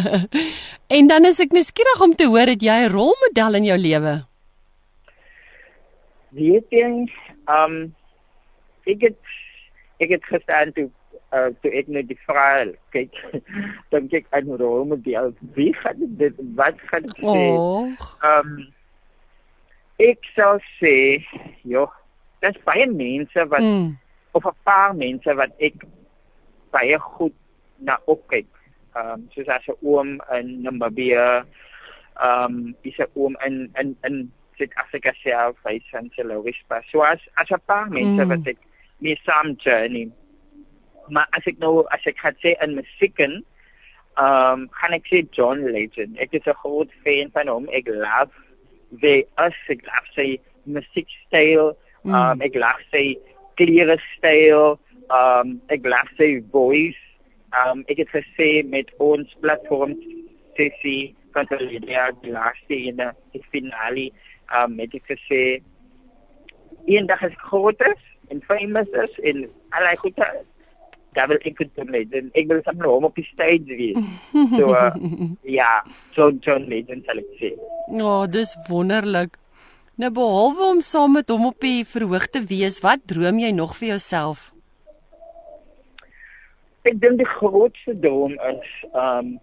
en 0.96 1.06
dan 1.06 1.24
is 1.28 1.40
ek 1.44 1.52
nuuskierig 1.52 2.00
om 2.00 2.14
te 2.14 2.24
hoor 2.26 2.48
het 2.48 2.62
jy 2.62 2.78
'n 2.86 2.90
rolmodel 2.92 3.54
in 3.60 3.64
jou 3.64 3.78
lewe? 3.78 4.14
Weet 6.30 6.66
jy, 6.70 6.88
ehm 7.48 7.64
um, 7.64 7.94
ek 8.86 9.00
het 9.00 9.16
ek 10.00 10.08
het 10.14 10.24
gestaan 10.24 10.72
toe 10.72 10.88
uh, 11.32 11.50
toe 11.62 11.70
ek 11.72 11.88
net 11.88 12.08
die 12.08 12.18
vraag 12.26 12.74
kyk, 12.94 13.12
dan 13.92 14.08
kyk 14.08 14.26
aan 14.30 14.46
hoe 14.50 14.56
rolmodel. 14.60 15.32
Wie 15.54 15.72
gaan 15.74 16.00
dit 16.20 16.34
wat 16.56 16.80
gaan 16.90 17.02
dit 17.02 17.18
sê? 17.22 17.46
Ehm 18.22 18.38
um, 18.58 18.66
ek 19.98 20.22
sou 20.36 20.58
sê, 20.78 21.24
joh, 21.66 21.90
daar's 22.40 22.58
baie 22.64 22.86
mense 22.86 23.46
wat 23.50 23.62
Mm. 23.66 23.96
of 24.32 24.44
'n 24.46 24.54
paar 24.64 24.94
mense 24.94 25.34
wat 25.34 25.50
ek 25.58 25.74
baie 26.70 26.98
goed 26.98 27.34
na 27.78 27.98
opkyk. 28.06 28.46
Ehm 28.94 29.10
um, 29.12 29.28
soos 29.34 29.48
as 29.48 29.66
'n 29.68 29.76
oom 29.82 30.20
in 30.38 30.62
Namibië, 30.62 31.44
ehm 32.22 32.44
um, 32.44 32.74
is 32.82 32.98
'n 32.98 33.10
oom 33.14 33.36
in 33.46 33.70
in 33.80 33.96
in 34.04 34.32
Suid-Afrika 34.58 35.12
self, 35.22 35.56
hy 35.64 35.78
san 35.90 36.10
se 36.16 36.22
Louis 36.24 36.56
Pas. 36.68 36.84
So 36.90 37.02
as 37.02 37.20
as 37.36 37.50
'n 37.50 37.60
paar 37.66 37.90
mense 37.90 38.22
Mm. 38.24 38.28
wat 38.28 38.46
ek 38.46 38.58
mee 39.00 39.16
saam 39.24 39.54
journey. 39.56 40.10
Maar 41.10 41.26
as 41.36 41.46
ek 41.46 41.58
nou 41.62 41.84
as 41.94 42.04
ek 42.06 42.20
gaan 42.22 42.36
sê 42.42 42.54
in 42.64 42.76
musieken, 42.78 43.40
ehm 44.18 44.64
um, 44.64 44.68
gaan 44.80 44.96
ek 44.96 45.06
sê 45.10 45.22
John 45.36 45.64
Legend. 45.74 46.18
Ek 46.18 46.34
is 46.34 46.46
'n 46.46 46.60
groot 46.62 46.90
fan 47.04 47.30
van 47.32 47.48
hom. 47.48 47.68
Ek 47.70 47.86
love 47.88 48.34
the 49.02 49.26
us 49.38 49.58
ek 49.68 49.84
love 49.86 50.08
sy 50.14 50.38
musiekstyl. 50.66 51.76
Mm. 52.04 52.14
Um 52.14 52.42
ek 52.42 52.54
lag 52.54 52.80
sy 52.92 53.18
klere 53.60 53.98
styl, 54.16 54.78
um 55.10 55.60
ek 55.68 55.86
lag 55.86 56.08
sy 56.16 56.40
voice. 56.52 57.00
Um 57.52 57.84
ek 57.88 58.04
het 58.04 58.10
gesê 58.12 58.64
met 58.64 58.90
ons 58.98 59.28
platform 59.40 59.94
sessie 60.56 61.14
van 61.32 61.46
die 61.50 61.80
die 61.80 62.32
laaste 62.32 62.74
ene 62.74 63.12
die 63.32 63.44
finale 63.52 64.10
um 64.58 64.78
het 64.78 64.94
ek 64.94 65.06
gesê 65.14 65.42
eendag 66.88 67.22
as 67.22 67.32
ek 67.32 67.48
groot 67.50 67.80
is 67.86 68.04
en 68.32 68.40
famous 68.48 68.88
is 69.04 69.12
en 69.22 69.44
allerlei 69.70 69.96
goede 70.02 70.28
daar 71.18 71.28
wil 71.32 71.40
ek 71.50 71.58
doen 71.74 71.90
met 71.90 72.14
en 72.14 72.30
ek 72.38 72.46
wil 72.50 72.62
saam 72.62 72.84
hom 72.86 73.08
op 73.08 73.18
die 73.18 73.26
stage 73.26 73.78
wees. 73.80 73.98
So 74.54 74.70
uh, 74.78 74.94
ja, 75.42 75.72
so 76.14 76.30
John 76.44 76.68
Legend 76.70 77.08
sal 77.08 77.22
ek 77.24 77.32
sê. 77.40 77.50
Ja, 77.90 78.04
oh, 78.06 78.22
dis 78.30 78.54
wonderlik. 78.68 79.34
Nou 79.98 80.12
behalwe 80.14 80.68
om 80.76 80.84
saam 80.86 81.16
met 81.18 81.30
hom 81.32 81.48
op 81.48 81.58
die 81.64 81.82
verhoog 81.88 82.28
te 82.30 82.44
wees, 82.46 82.78
wat 82.84 83.02
droom 83.10 83.40
jy 83.42 83.50
nog 83.54 83.74
vir 83.80 83.96
jouself? 83.96 84.52
Ek 86.86 87.00
dink 87.02 87.18
die 87.18 87.32
grootste 87.34 87.96
droom 87.98 88.38
is 88.52 88.70
um 88.94 89.34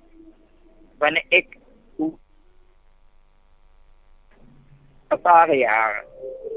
wanneer 1.03 1.27
ek 1.35 1.59
'n 5.11 5.19
paar 5.21 5.51
jaar 5.51 6.05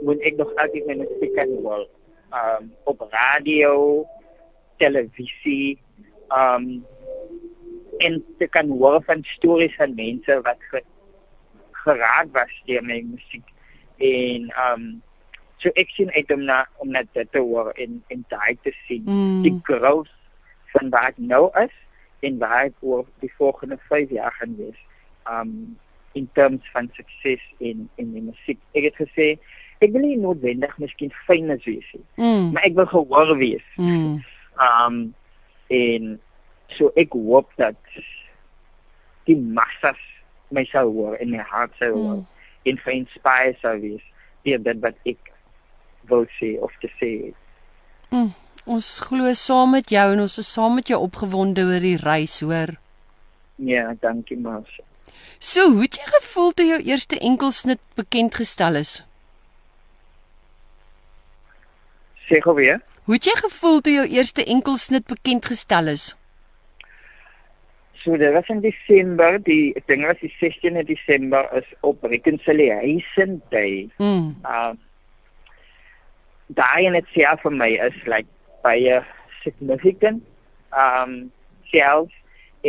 moet 0.07 0.23
ek 0.23 0.39
nog 0.39 0.55
altyd 0.63 0.87
my 0.87 0.95
musiek 1.03 1.35
kan 1.35 1.51
hoor. 1.59 1.83
Um 2.31 2.71
op 2.87 3.03
radio, 3.11 4.07
televisie, 4.79 5.79
um 6.35 6.85
en 7.99 8.21
te 8.39 8.47
kan 8.47 8.69
hoor 8.71 9.01
van 9.07 9.25
stories 9.35 9.75
van 9.77 9.95
mense 9.99 10.41
wat 10.47 10.61
ge, 10.71 10.83
geraak 11.85 12.29
was 12.33 12.53
deur 12.69 12.85
my 12.87 13.01
musiek 13.09 13.47
en 13.99 14.45
um 14.69 14.85
so 15.59 15.73
ek 15.75 15.91
sien 15.97 16.11
uit 16.15 16.31
om 16.31 16.45
na 16.47 16.61
om 16.79 16.93
na 16.95 17.03
dit 17.17 17.33
te 17.35 17.43
hoor 17.43 17.73
en 17.83 17.99
en 18.15 18.25
daai 18.31 18.55
te 18.63 18.73
sien 18.87 19.03
Mm. 19.09 19.43
die 19.43 19.55
growth 19.67 20.13
van 20.75 20.91
waar 20.95 21.09
ek 21.11 21.19
nou 21.19 21.49
is 21.65 21.75
en 22.23 22.39
waar 22.39 22.69
ek 22.71 22.75
oor 22.81 23.05
die 23.23 23.33
volgende 23.39 23.79
5 23.89 24.11
jaar 24.11 24.33
gaan 24.39 24.55
wees. 24.59 24.79
Um 25.31 25.77
in 26.15 26.29
terms 26.35 26.63
van 26.73 26.89
sukses 26.97 27.43
in 27.59 27.89
in 27.97 28.13
die 28.13 28.23
musiek. 28.23 28.59
Ek 28.75 28.83
het 28.89 28.97
gesê 29.03 29.27
ek 29.81 29.93
wil 29.95 30.03
nie 30.03 30.17
noodwendig 30.19 30.79
miskien 30.79 31.13
famous 31.27 31.65
wees 31.65 31.87
nie, 31.95 32.05
Mm. 32.17 32.53
maar 32.53 32.63
ek 32.67 32.75
wil 32.75 32.87
gehoor 32.87 33.37
wees. 33.39 33.67
Mm. 33.77 34.23
Um 34.59 35.15
en 35.69 36.21
so 36.77 36.91
ek 36.97 37.13
hoop 37.13 37.51
dat 37.57 37.77
die 39.29 39.37
massas 39.37 40.01
my 40.51 40.65
sal 40.73 40.91
hoor 40.93 41.17
en 41.21 41.31
my 41.31 41.45
hart 41.45 41.73
sal 41.79 41.93
hoor 41.93 42.17
Mm. 42.17 42.27
en 42.71 42.79
geïnspireer 42.85 43.57
sal 43.61 43.81
wees 43.81 44.05
deur 44.45 44.63
dit 44.65 44.81
wat 44.81 44.97
ek 45.05 45.33
wil 46.09 46.25
sê 46.41 46.55
of 46.65 46.73
te 46.81 46.89
sê. 47.01 47.33
Mm. 48.11 48.33
Ons 48.65 49.01
glo 49.01 49.33
saam 49.33 49.71
met 49.77 49.89
jou 49.93 50.13
en 50.13 50.21
ons 50.21 50.39
is 50.39 50.53
saam 50.53 50.75
met 50.75 50.89
jou 50.89 50.99
opgewonde 51.01 51.65
oor 51.65 51.81
die 51.81 51.97
reis, 51.97 52.41
hoor. 52.41 52.75
Ja, 53.57 53.95
dankie 54.01 54.37
Mars. 54.37 54.81
So, 55.39 55.71
hoe 55.71 55.83
het 55.87 55.97
jy 55.97 56.07
gevoel 56.07 56.53
toe 56.53 56.67
jou 56.67 56.81
eerste 56.83 57.19
enkelsnit 57.19 57.81
bekend 57.97 58.35
gestel 58.35 58.81
is? 58.81 59.03
Sê 62.29 62.41
gou 62.45 62.55
weer. 62.59 62.81
Hoe 63.09 63.17
het 63.17 63.25
jy 63.25 63.33
gevoel 63.41 63.79
toe 63.81 63.93
jou 63.93 64.03
eerste 64.13 64.45
enkelsnit 64.45 65.07
bekend 65.09 65.47
gestel 65.49 65.87
is? 65.89 66.11
So 68.03 68.19
dit 68.21 68.33
was 68.35 68.51
in 68.53 68.61
Desember, 68.61 69.39
die 69.47 69.73
ek 69.81 69.87
dink 69.89 70.05
dit 70.05 70.11
was 70.11 70.21
die 70.21 70.35
16de 70.37 70.83
Desember 70.91 71.49
is 71.57 71.71
op 71.89 72.05
Reconciliation 72.05 73.39
Day. 73.49 73.89
Mm. 73.97 74.35
Um 74.45 74.77
daai 76.53 76.85
en 76.91 76.99
dit 76.99 77.09
self 77.15 77.41
vir 77.47 77.57
my 77.57 77.71
is 77.87 77.97
like 78.05 78.29
baie 78.67 79.01
significant. 79.41 80.21
Um 80.77 81.17
self 81.73 82.13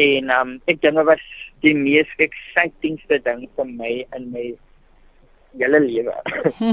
en 0.08 0.32
um 0.40 0.56
ek 0.72 0.80
dink 0.80 1.02
dit 1.02 1.10
was 1.12 1.30
die 1.68 1.76
mees 1.76 2.16
excitingste 2.16 3.20
ding 3.28 3.44
vir 3.60 3.72
my 3.76 3.94
in 4.16 4.32
my 4.32 4.48
hele 5.58 5.80
lewe. 5.80 6.14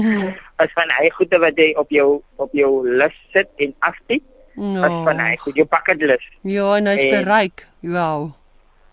as 0.61 0.71
van 0.73 0.89
hy 0.99 1.09
goede 1.09 1.39
wat 1.39 1.57
jy 1.57 1.73
op 1.77 1.89
jou 1.89 2.21
op 2.37 2.53
jou 2.53 2.71
lys 2.87 3.15
sit 3.33 3.49
en 3.57 3.73
aftik, 3.79 4.23
as 4.57 4.95
van 5.05 5.19
hy 5.19 5.35
goed 5.37 5.55
jou 5.55 5.67
bucket 5.69 6.01
list. 6.01 6.29
Ja, 6.41 6.75
en 6.77 6.85
hy's 6.87 7.05
bereik. 7.09 7.65
Wow. 7.81 8.31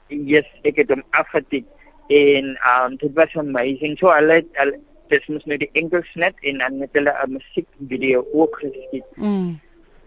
yes, 0.08 0.46
ek 0.62 0.76
het 0.76 0.90
hom 0.92 1.02
afgetik 1.10 1.64
en 2.12 2.56
um 2.70 2.96
dit 3.00 3.12
was 3.16 3.32
amazing. 3.36 3.96
So 3.98 4.12
hulle 4.12 4.40
het- 4.42 4.56
hulle 4.60 4.78
dis 5.08 5.26
mos 5.28 5.44
nou 5.44 5.56
die 5.58 5.70
Engels 5.74 6.08
net 6.14 6.34
en 6.42 6.58
dan 6.58 6.80
het 6.80 6.90
hulle 6.92 7.12
'n 7.24 7.32
musiekvideo 7.32 8.26
ook 8.32 8.56
geskiet. 8.60 9.04
Mm. 9.16 9.60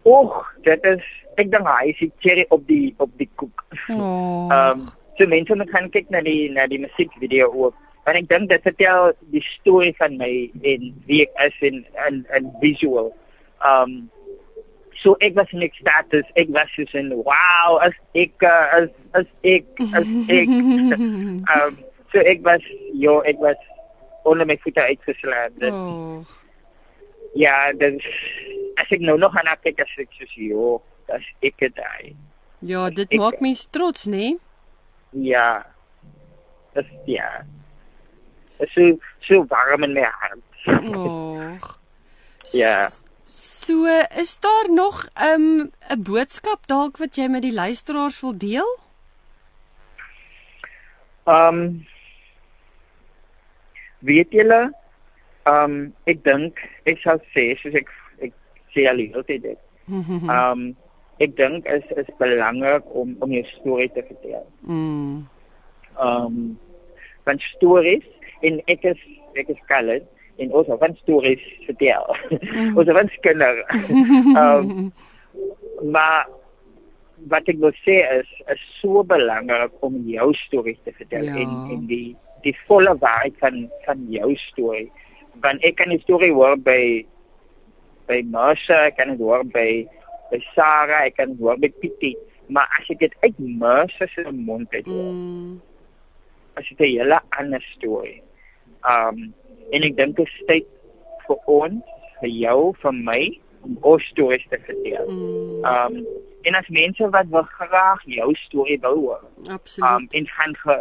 Oeg, 0.05 0.53
dit 0.63 0.85
is 0.85 1.03
ek 1.37 1.51
dink 1.51 1.67
hy 1.67 1.89
is 1.89 1.99
die 1.99 2.11
cherry 2.19 2.45
op 2.49 2.67
die 2.67 2.93
op 2.97 3.11
die 3.17 3.29
koek. 3.35 3.65
Oh. 3.89 4.49
Um 4.55 4.87
so 5.17 5.25
mense 5.27 5.55
moet 5.55 5.69
gaan 5.69 5.89
kyk 5.89 6.09
na 6.09 6.21
die 6.21 6.49
na 6.51 6.67
die 6.67 6.79
musiekvideo 6.79 7.49
ook. 7.53 7.75
Want 8.08 8.22
ek 8.22 8.28
dink 8.32 8.48
dit 8.48 8.63
vertel 8.63 9.10
die 9.34 9.43
storie 9.58 9.91
van 9.98 10.13
my 10.20 10.32
en 10.63 10.91
wie 11.10 11.26
ek 11.26 11.34
is 11.43 11.58
en 11.67 11.82
en 12.08 12.22
en 12.38 12.46
visual. 12.62 13.10
Um 13.60 13.98
so 15.02 15.17
ek 15.20 15.36
was 15.36 15.52
in 15.52 15.65
ekstasis. 15.65 16.30
Ek 16.39 16.54
was 16.56 16.72
soos 16.78 16.93
in 16.96 17.12
wow, 17.12 17.78
as 17.84 17.98
ek 18.15 18.48
uh, 18.48 18.80
as 18.80 18.88
as 19.20 19.28
ek 19.43 19.67
as 19.91 20.08
ek 20.32 20.54
um 21.58 21.76
so 22.13 22.24
ek 22.24 22.48
was 22.48 22.63
jo, 22.96 23.20
ek 23.28 23.43
was 23.43 23.60
onder 24.24 24.48
my 24.48 24.56
voete 24.63 24.88
uitgeslaan. 24.88 25.52
Dit 25.60 25.76
oh. 25.76 26.24
ja, 27.36 27.74
dit 27.76 28.00
as 28.80 28.96
ek 28.96 29.04
nou 29.04 29.17
nog 29.20 29.36
aan 29.36 29.52
kyk 29.67 29.84
as 29.84 29.93
ek 30.00 30.15
soos 30.15 30.39
jo, 30.39 30.78
as 31.12 31.28
ek 31.43 31.60
dit 31.60 31.76
daai. 31.76 32.15
Ja, 32.63 32.88
dit 32.89 33.12
Ek- 33.12 33.20
maak 33.20 33.43
mens 33.43 33.67
trots, 33.67 34.08
né? 34.08 34.38
Ja, 35.12 35.67
is 36.80 36.88
ja. 37.06 37.43
Is 38.60 38.70
so 38.74 39.00
so 39.28 39.46
warm 39.50 39.84
in 39.84 39.93
my 39.93 40.02
hart. 40.02 40.43
Och. 40.96 41.78
Ja. 42.52 42.89
So, 43.26 43.86
is 44.15 44.39
daar 44.39 44.65
nog 44.70 45.08
'n 45.13 45.41
um, 45.41 45.72
'n 45.89 46.02
boodskap 46.02 46.67
dalk 46.67 46.98
wat 46.98 47.15
jy 47.15 47.28
met 47.28 47.41
die 47.41 47.54
luisteraars 47.54 48.22
wil 48.22 48.38
deel? 48.38 48.80
Ehm 51.24 51.56
um, 51.56 51.86
weet 54.00 54.32
julle 54.32 54.74
ehm 55.43 55.63
um, 55.63 55.93
ek 56.04 56.24
dink 56.24 56.60
ek 56.84 56.98
sal 57.04 57.20
sê 57.36 57.56
soos 57.60 57.74
ek 57.74 57.89
ek 58.20 58.34
sê 58.76 58.88
al 58.88 59.02
die 59.02 59.10
hele 59.12 59.24
tyd 59.24 59.41
dit. 59.41 59.60
Ehm 59.91 60.30
um, 60.30 60.76
ek 61.20 61.36
dink 61.36 61.65
is 61.65 61.84
is 61.98 62.10
belangrik 62.17 62.86
om 62.93 63.15
om 63.20 63.32
jou 63.32 63.43
storie 63.43 63.91
te 63.91 64.04
vertel. 64.08 64.48
Mm. 64.60 65.28
Ehm 66.00 66.26
um, 66.26 66.60
van 67.24 67.39
stories 67.39 68.08
en 68.41 68.62
ek 68.67 68.84
is 68.84 68.97
ek 69.36 69.50
is 69.50 69.60
Khaled 69.67 70.04
en 70.38 70.52
ons 70.54 70.67
van 70.80 70.95
stories 71.02 71.41
vertel. 71.65 72.06
ons 72.78 72.89
van 73.00 73.10
skinder. 73.17 73.63
Um, 74.38 74.91
maar 75.93 76.26
wat 77.32 77.47
ek 77.50 77.58
wil 77.62 77.73
sê 77.86 77.95
is 78.19 78.30
is 78.54 78.62
so 78.82 79.04
belangrik 79.04 79.73
om 79.82 79.95
jou 80.06 80.34
storie 80.45 80.78
te 80.86 80.91
vertel 80.97 81.23
Ja. 81.26 81.36
en 81.41 81.71
en 81.73 81.88
die 81.89 82.15
die 82.43 82.56
volle 82.67 82.93
waarheid 83.02 83.36
van 83.39 83.69
van 83.86 84.06
jou 84.10 84.36
storie. 84.50 84.91
Want 85.41 85.63
ek 85.65 85.76
kan 85.78 85.89
die 85.89 86.02
storie 86.06 86.34
hoor 86.34 86.56
by 86.58 87.06
by 88.08 88.21
Marsha, 88.32 88.86
ek 88.88 88.97
kan 88.97 89.10
dit 89.10 89.19
hoor 89.19 89.43
by 89.43 89.86
by 90.32 90.39
Sarah, 90.54 91.06
ek 91.08 91.15
kan 91.17 91.34
dit 91.34 91.39
hoor 91.39 91.58
by 91.58 91.69
Pietie, 91.82 92.15
maar 92.47 92.67
as 92.80 92.88
ek 92.93 93.00
dit 93.00 93.13
uit 93.23 93.38
Marsha 93.39 94.08
se 94.13 94.23
mond 94.32 94.69
uit 94.73 94.86
hoor, 94.86 95.12
Mm. 95.13 95.60
as 96.58 96.65
dit 96.69 96.80
'n 96.80 96.84
hele 97.00 97.19
ander 97.39 97.62
storie. 97.76 98.21
Um 98.88 99.34
en 99.76 99.84
ek 99.84 99.97
dink 99.97 100.15
dit 100.15 100.28
is 100.28 100.45
tyd 100.47 100.67
vir 101.28 101.39
ons, 101.52 101.82
vir 102.21 102.30
jou, 102.32 102.60
vir 102.82 102.93
my 102.95 103.21
om 103.65 103.78
ons 103.82 104.04
stories 104.13 104.45
te 104.50 104.60
vertel. 104.63 105.10
Mm. 105.12 105.65
Um 105.65 106.06
en 106.47 106.56
as 106.56 106.69
mense 106.71 107.10
wat 107.12 107.28
wil 107.34 107.43
graag 107.58 108.04
jou 108.08 108.30
storie 108.45 108.80
wil 108.80 108.95
hoor, 109.02 109.23
um 109.47 109.54
Absoluut. 109.58 110.13
en 110.15 110.28
gaan 110.28 110.56
ge, 110.63 110.78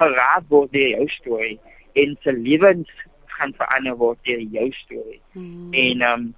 geraak 0.00 0.46
word 0.48 0.72
deur 0.72 0.88
jou 0.96 1.08
storie 1.18 1.58
en 2.00 2.16
se 2.22 2.32
lewens 2.32 2.88
gaan 3.36 3.52
verander 3.58 3.96
word 4.00 4.18
deur 4.24 4.40
jou 4.40 4.68
storie. 4.84 5.20
Mm. 5.34 5.72
En 5.74 6.02
um 6.12 6.28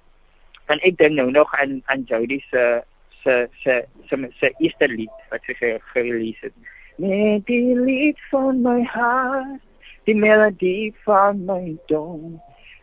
en 0.71 0.79
ek 0.87 0.97
dink 0.97 1.15
nou 1.19 1.29
nog 1.31 1.51
aan 1.59 1.81
aan 1.91 2.03
Jody 2.09 2.39
se 2.49 2.81
se 3.23 3.47
se 3.63 3.79
se 4.09 4.19
se 4.39 4.51
eerste 4.59 4.87
lied 4.91 5.11
wat 5.31 5.43
sy 5.47 5.53
ge- 5.59 5.79
gerelease 5.93 6.39
het. 6.41 6.53
Met 6.97 7.45
die 7.47 7.75
lied 7.79 8.19
van 8.31 8.61
my 8.61 8.81
hart, 8.83 9.61
die 10.05 10.15
melodie 10.15 10.93
van 11.05 11.45
my 11.45 11.75
dom. 11.87 12.39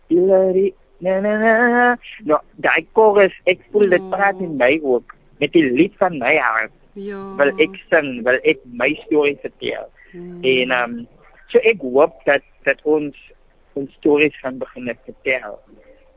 Die 0.08 0.20
lady 0.20 0.74
na 1.00 1.20
na 1.20 1.34
na. 1.38 1.96
No, 2.24 2.38
daai 2.60 2.86
chorus, 2.92 3.32
ek 3.46 3.60
voel 3.72 3.88
dit 3.90 4.02
Ja. 4.02 4.08
praat 4.16 4.40
in 4.40 4.56
my 4.56 4.80
ook 4.82 5.14
met 5.40 5.52
die 5.52 5.64
lied 5.72 5.94
van 5.98 6.18
my 6.18 6.36
hart. 6.36 6.72
Ja. 6.94 7.20
Wil 7.36 7.52
ek 7.58 7.76
sing, 7.90 8.22
wil 8.24 8.38
ek 8.44 8.58
my 8.64 8.94
storie 9.06 9.38
vertel. 9.42 9.88
Mm. 10.12 10.40
En 10.44 10.72
um 10.82 11.06
so 11.48 11.58
ek 11.58 11.80
hoop 11.80 12.14
dat 12.26 12.42
dat 12.64 12.80
ons 12.84 13.16
ons 13.74 13.92
stories 14.00 14.34
gaan 14.42 14.58
begin 14.58 14.90
vertel. 15.04 15.58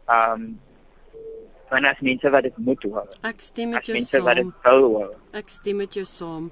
Um 0.09 0.59
van 1.69 1.85
as 1.85 1.99
mense 2.01 2.29
wat 2.29 2.43
dit 2.43 2.57
moet 2.57 2.83
hoor. 2.83 3.07
Ek 3.25 3.39
stem 3.41 3.69
met 3.73 3.79
As 3.81 3.87
jou 3.87 3.95
mense 3.97 4.21
wat 4.21 4.35
dit 4.35 4.45
saam. 4.45 4.61
wil 4.63 4.89
hoor. 4.89 5.13
Ek 5.33 5.49
stem 5.49 5.77
met 5.77 5.93
jou 5.93 6.05
saam. 6.05 6.51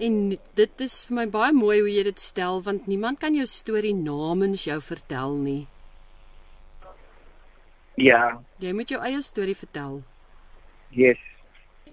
En 0.00 0.16
dit 0.54 0.80
is 0.84 0.94
vir 1.08 1.16
my 1.16 1.24
baie 1.32 1.52
mooi 1.56 1.78
hoe 1.80 1.88
jy 1.90 2.02
dit 2.10 2.20
stel 2.20 2.60
want 2.62 2.86
niemand 2.86 3.18
kan 3.22 3.34
jou 3.34 3.46
storie 3.48 3.94
namens 3.94 4.64
jou 4.68 4.76
vertel 4.84 5.34
nie. 5.40 5.66
Ja, 7.96 8.40
Jy 8.60 8.72
moet 8.76 8.90
jou 8.92 9.00
eie 9.00 9.22
storie 9.24 9.56
vertel. 9.56 10.02
yes. 10.90 11.18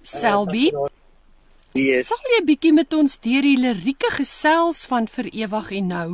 Selby, 0.03 0.71
Yes. 1.73 2.07
sal 2.07 2.19
jy 2.35 2.41
bietjie 2.45 2.73
met 2.75 2.91
ons 2.93 3.15
deur 3.23 3.41
die 3.41 3.55
lirieke 3.57 4.09
gesels 4.11 4.85
van 4.85 5.07
vir 5.07 5.29
ewig 5.31 5.71
en 5.71 5.87
nou? 5.87 6.09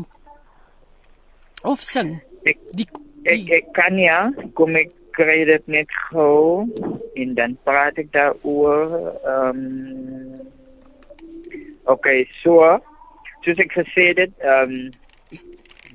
Of 1.63 1.81
sing? 1.81 2.21
Ek 2.45 2.59
Die, 2.71 2.85
ek, 3.25 3.45
die 3.45 3.53
ek 3.57 3.73
kan 3.73 3.97
ja, 3.97 4.29
kom 4.53 4.75
ek 4.77 4.91
kry 5.17 5.43
dit 5.45 5.67
net 5.67 5.89
gou 6.11 6.69
en 7.15 7.33
dan 7.35 7.57
praat 7.65 7.97
ek 7.97 8.11
daaroor. 8.13 8.93
Um 9.25 10.48
Okay, 11.89 12.27
so 12.43 12.61
soos 13.41 13.57
ek 13.63 13.71
gesê 13.73 14.11
het, 14.13 14.33
um 14.45 14.73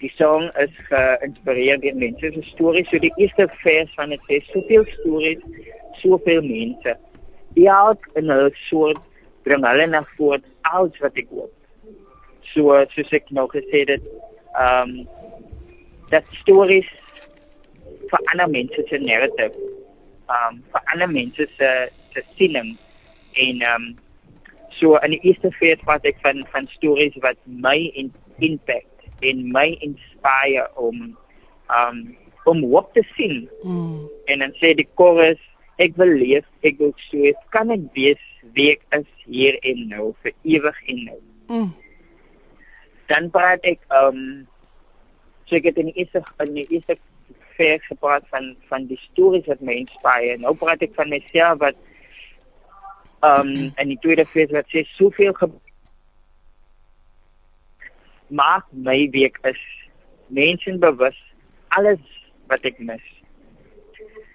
die 0.02 0.10
song 0.18 0.48
is 0.58 0.72
geïnspireer 0.88 1.78
deur 1.84 1.94
mense 2.00 2.32
se 2.34 2.42
stories. 2.48 2.88
So 2.90 2.98
die 2.98 3.12
eerste 3.14 3.46
vers 3.60 3.92
van 3.94 4.10
dit 4.10 4.24
sê 4.26 4.40
soveel 4.48 4.82
stories, 4.96 5.44
soveel 6.00 6.42
mense. 6.42 6.96
Elk 7.62 8.08
in 8.18 8.26
'n 8.26 8.50
soort 8.66 8.98
bring 9.46 9.62
hulle 9.70 9.86
na 9.86 10.02
voort 10.16 10.42
alles 10.72 10.98
wat 11.04 11.14
ek 11.22 11.30
hoop. 11.30 11.54
So 12.50 12.74
soos 12.96 13.12
ek 13.12 13.30
nou 13.30 13.46
gesê 13.54 13.86
het, 13.86 14.02
um 14.58 15.06
dat 16.10 16.26
stories 16.42 16.90
vir 18.10 18.20
ander 18.32 18.50
mense 18.50 18.82
se 18.88 18.98
narrative, 18.98 19.54
um 20.26 20.58
vir 20.72 20.82
ander 20.92 21.10
mense 21.18 21.46
se 21.56 21.70
se 22.10 22.20
siening 22.34 22.74
en 23.46 23.62
um 23.74 23.94
so 24.78 24.96
in 24.96 25.14
die 25.14 25.22
eerste 25.22 25.50
vers 25.60 25.82
wat 25.88 26.06
ek 26.08 26.18
van 26.24 26.42
van 26.52 26.68
stories 26.74 27.16
wat 27.24 27.38
my 27.46 27.76
in, 27.94 28.12
impact 28.38 29.24
en 29.24 29.46
my 29.54 29.70
inspire 29.84 30.68
om 30.80 31.14
um 31.72 32.04
om 32.44 32.60
hoop 32.68 32.90
te 32.92 33.00
sien. 33.16 33.46
Mm, 33.64 34.04
en 34.28 34.42
dan 34.44 34.52
sê 34.60 34.74
die 34.76 34.88
chorus 35.00 35.40
ek 35.80 35.96
wil 36.00 36.12
leef 36.20 36.44
ek 36.66 36.76
wil 36.82 36.92
sweef 37.08 37.38
kan 37.54 37.72
ek 37.74 37.86
wees 37.96 38.20
wie 38.56 38.74
ek 38.74 38.84
is 38.98 39.08
hier 39.24 39.56
en 39.64 39.86
nou 39.88 40.10
vir 40.22 40.34
ewig 40.56 40.82
en 40.92 41.00
nou? 41.08 41.20
Mm, 41.48 41.72
dan 43.08 43.30
praat 43.32 43.64
ek 43.68 43.80
um 44.02 44.20
so 45.48 45.56
ek 45.56 45.70
het 45.70 45.80
in 45.80 45.90
die 45.92 46.04
eerste 46.04 46.24
in 46.44 46.54
die 46.60 46.68
eerste 46.68 46.98
vers 47.56 47.86
gepraat 47.86 48.28
van 48.34 48.54
van 48.68 48.86
die 48.90 49.00
stories 49.08 49.48
wat 49.50 49.62
my 49.64 49.80
inspireer 49.84 50.40
nou 50.42 50.54
praat 50.58 50.82
ek 50.84 50.94
van 50.98 51.12
myself 51.12 51.60
wat 51.62 51.78
um 53.24 53.52
in 53.80 53.92
die 53.92 54.00
tweede 54.02 54.26
vers 54.28 54.52
wat 54.56 54.68
sê 54.72 54.84
soveel 54.96 55.34
maak 58.28 58.66
my 58.72 58.98
week 59.16 59.38
is 59.50 59.60
mense 60.28 60.78
bewus 60.80 61.18
alles 61.76 62.02
wat 62.48 62.64
ek 62.64 62.78
mis. 62.78 63.02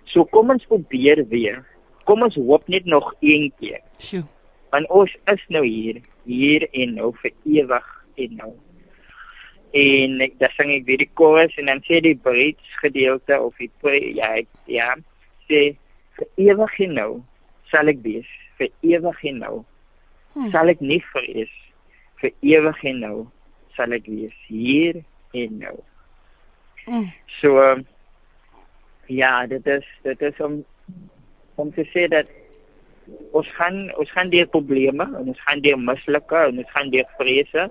So 0.10 0.26
kom 0.26 0.50
ons 0.50 0.66
probeer 0.66 1.22
weer. 1.30 1.62
Kom 2.10 2.26
ons 2.26 2.36
hoop 2.36 2.66
net 2.68 2.86
nog 2.86 3.14
een 3.22 3.52
keer. 3.60 3.82
Sjoe. 4.00 4.26
want 4.70 4.90
ons 4.94 5.14
is 5.34 5.46
nou 5.50 5.64
hier 5.66 6.02
hier 6.30 6.66
en 6.78 6.94
nou 7.00 7.12
vir 7.22 7.32
ewig 7.46 7.88
en 8.22 8.36
nou. 8.42 8.52
En 9.78 10.20
ek 10.26 10.36
dan 10.42 10.54
sing 10.58 10.74
ek 10.76 10.86
weer 10.86 11.02
die 11.02 11.12
chorus 11.18 11.56
en 11.62 11.70
dan 11.72 11.82
sê 11.88 12.02
die 12.06 12.18
bridge 12.18 12.76
gedeelte 12.84 13.40
of 13.42 13.58
die 13.62 13.72
ja 14.18 14.36
ek, 14.42 14.50
ja 14.70 14.94
sê 15.50 15.74
vir 16.20 16.30
ewig 16.50 16.78
en 16.86 16.96
nou 17.00 17.12
sal 17.72 17.90
ek 17.90 18.04
wees 18.06 18.30
vir 18.60 18.70
ewig 18.94 19.24
en 19.34 19.40
nou 19.46 19.56
Hm. 20.36 20.50
sal 20.54 20.70
ek 20.70 20.82
nie 20.86 21.00
vrees 21.12 21.50
vir 22.22 22.32
ewig 22.46 22.84
en 22.92 23.00
nou 23.02 23.18
sal 23.76 23.92
ek 23.98 24.06
wees 24.12 24.36
hier 24.48 25.02
en 25.34 25.60
nou 25.66 25.78
Mm, 26.90 27.06
so 27.42 27.52
ja 29.08 29.46
dit 29.46 29.68
is 29.68 29.86
dit 30.04 30.22
is 30.22 30.40
om 30.42 30.64
om 31.62 31.72
te 31.76 31.84
sê 31.94 32.08
dat 32.10 32.26
ons 33.38 33.48
gaan 33.58 33.78
ons 34.02 34.12
gaan 34.16 34.30
deur 34.34 34.48
probleme 34.54 35.06
en 35.20 35.30
ons 35.34 35.42
gaan 35.46 35.62
deur 35.66 35.78
mislukke 35.82 36.40
en 36.48 36.58
ons 36.64 36.72
gaan 36.74 36.90
deur 36.94 37.06
vrese 37.20 37.68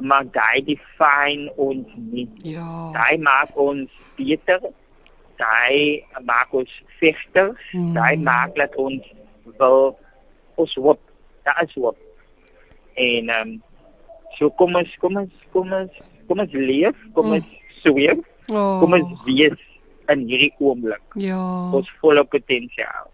maar 0.00 0.24
daai 0.34 0.60
define 0.66 1.48
ons 1.56 1.88
nie 2.10 2.26
ja. 2.52 2.66
daai 2.96 3.16
maak 3.20 3.56
ons 3.56 3.90
beter 4.18 4.60
daai 5.40 6.02
maak 6.28 6.52
ons 6.52 6.72
vegters 7.00 7.60
Hmm. 7.72 7.92
daai 7.96 8.16
maak 8.16 8.54
dat 8.60 8.76
ons 8.76 9.04
wil 9.60 9.96
ons 10.64 10.74
hoop 10.76 11.00
daar 11.46 11.62
is 11.64 11.74
hoop 11.74 11.98
en 13.00 13.30
um, 13.36 13.52
so 14.38 14.50
kom 14.58 14.76
ons 14.80 14.96
kom 15.02 15.16
ons 15.22 15.32
kom 15.54 15.72
ons 15.72 16.02
kom 16.28 16.42
ons 16.44 16.52
leef 16.52 16.96
kom 17.14 17.26
Hmm. 17.30 17.38
ons 17.40 17.48
sweef 17.82 18.26
Oh, 18.50 18.80
kom 18.82 18.96
ons 18.96 19.24
wees 19.28 19.60
in 20.10 20.24
hierdie 20.26 20.52
oomblik 20.58 21.02
ja. 21.14 21.38
ons 21.76 21.88
volle 22.02 22.24
potensiaal 22.24 23.08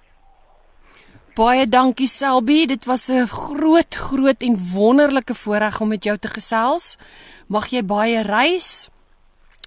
Baie 1.37 1.67
dankie 1.69 2.09
Selby, 2.09 2.65
dit 2.65 2.85
was 2.89 3.11
'n 3.13 3.27
groot 3.29 3.95
groot 3.95 4.41
en 4.43 4.57
wonderlike 4.73 5.35
voorreg 5.35 5.81
om 5.81 5.89
met 5.89 6.05
jou 6.05 6.17
te 6.17 6.29
gesels. 6.29 6.97
Mag 7.47 7.69
jy 7.69 7.83
baie 7.85 8.23
reis. 8.23 8.89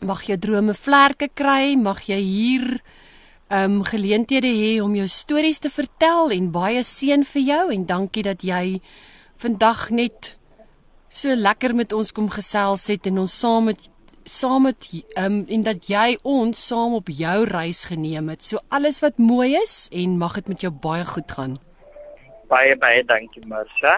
Mag 0.01 0.23
jou 0.23 0.37
drome 0.37 0.73
vlerke 0.73 1.29
kry, 1.33 1.75
mag 1.77 2.01
jy 2.07 2.17
hier 2.17 2.65
ehm 2.65 3.08
um, 3.49 3.83
geleenthede 3.83 4.49
hê 4.49 4.79
om 4.81 4.95
jou 4.95 5.07
stories 5.07 5.59
te 5.59 5.69
vertel 5.73 6.33
en 6.35 6.51
baie 6.53 6.83
seën 6.85 7.23
vir 7.33 7.41
jou 7.41 7.63
en 7.73 7.85
dankie 7.85 8.23
dat 8.25 8.43
jy 8.45 8.79
vandag 9.41 9.89
net 9.89 10.35
so 11.09 11.33
lekker 11.33 11.73
met 11.75 11.93
ons 11.93 12.11
kom 12.13 12.29
gesels 12.29 12.87
het 12.91 13.07
en 13.09 13.23
ons 13.25 13.39
saam 13.39 13.71
met 13.71 13.89
saam 14.29 14.67
met 14.67 14.85
um, 15.17 15.41
en 15.49 15.63
dat 15.65 15.87
jy 15.89 16.17
ons 16.27 16.53
saam 16.53 16.93
op 16.93 17.07
jou 17.09 17.37
reis 17.49 17.85
geneem 17.89 18.29
het. 18.29 18.43
So 18.45 18.61
alles 18.69 18.99
wat 19.01 19.17
mooi 19.17 19.55
is 19.57 19.87
en 19.89 20.19
mag 20.21 20.35
dit 20.37 20.51
met 20.53 20.61
jou 20.61 20.71
baie 20.71 21.05
goed 21.05 21.31
gaan. 21.31 21.57
Baie 22.51 22.75
baie 22.77 23.01
dankie 23.09 23.41
Marsha. 23.49 23.97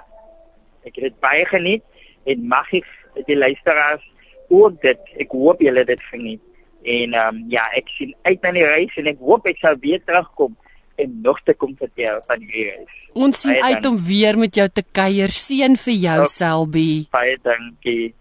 Ek 0.88 0.96
het 1.04 1.20
baie 1.20 1.44
geniet 1.50 1.84
en 2.32 2.48
mag 2.48 2.72
ek 2.72 2.88
die 3.28 3.36
luisteraars 3.36 4.06
ook 4.48 4.80
dit. 4.86 5.12
Ek 5.20 5.36
hoop 5.36 5.60
julle 5.60 5.84
dit 5.86 6.08
geniet. 6.14 6.44
En 6.84 7.14
ehm 7.14 7.36
um, 7.36 7.44
ja, 7.50 7.68
ek 7.78 7.90
sien 7.98 8.16
uit 8.26 8.42
na 8.42 8.52
die 8.56 8.66
reis 8.66 8.96
en 8.98 9.08
ek 9.12 9.20
hoop 9.22 9.46
ek 9.46 9.60
sal 9.62 9.78
weer 9.82 10.02
terugkom 10.06 10.56
en 11.02 11.22
nog 11.22 11.40
te 11.46 11.54
kom 11.54 11.76
vertel 11.78 12.22
van 12.28 12.42
die 12.42 12.66
reis. 12.70 12.98
Ons 13.14 13.44
sien 13.44 13.58
uit 13.64 13.86
om 13.86 13.98
weer 14.06 14.38
met 14.38 14.56
jou 14.56 14.68
te 14.70 14.84
kuier. 14.92 15.30
Seën 15.34 15.78
vir 15.78 15.94
jou 15.94 16.18
okay. 16.24 16.34
Selby. 16.34 16.90
Baie 17.14 17.38
dankie. 17.44 18.14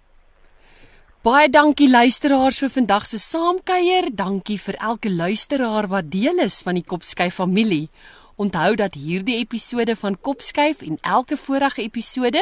Baie 1.20 1.51
dankie 1.53 1.90
luisteraars 1.90 2.62
vir 2.62 2.73
vandag 2.73 3.05
se 3.07 3.20
saamkuier. 3.20 4.09
Dankie 4.16 4.57
vir 4.59 4.79
elke 4.81 5.12
luisteraar 5.12 5.90
wat 5.92 6.09
deel 6.12 6.40
is 6.46 6.62
van 6.64 6.81
die 6.81 6.87
Kopskyf 6.87 7.37
familie. 7.42 7.90
Onthou 8.40 8.73
dat 8.81 8.96
hierdie 8.96 9.37
episode 9.42 9.96
van 10.01 10.16
Kopskyf 10.16 10.81
en 10.87 10.96
elke 11.05 11.37
vorige 11.37 11.83
episode 11.85 12.40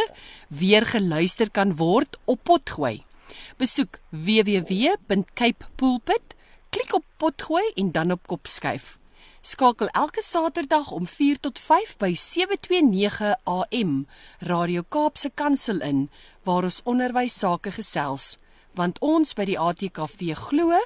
weer 0.49 0.87
geluister 0.87 1.51
kan 1.51 1.75
word 1.77 2.21
op 2.25 2.45
Potgooi. 2.47 3.08
Besoek 3.57 3.99
www.capepulpit, 4.11 6.35
klik 6.71 6.95
op 6.95 7.05
Potgooi 7.17 7.73
en 7.75 7.93
dan 7.93 8.13
op 8.13 8.27
Kopskyf. 8.27 8.99
Skakel 9.41 9.89
elke 9.89 10.23
Saterdag 10.23 10.91
om 10.91 11.07
4 11.07 11.41
tot 11.41 11.59
5 11.59 11.97
by 11.97 12.15
729 12.15 13.35
AM 13.45 14.07
Radio 14.39 14.83
Kaapse 14.89 15.31
Kansel 15.35 15.81
in 15.81 16.11
waar 16.43 16.63
ons 16.63 16.81
onderwys 16.85 17.39
sake 17.39 17.71
gesels, 17.71 18.39
want 18.75 18.99
ons 19.01 19.35
by 19.35 19.45
die 19.49 19.59
ATKV 19.59 20.35
glo 20.49 20.79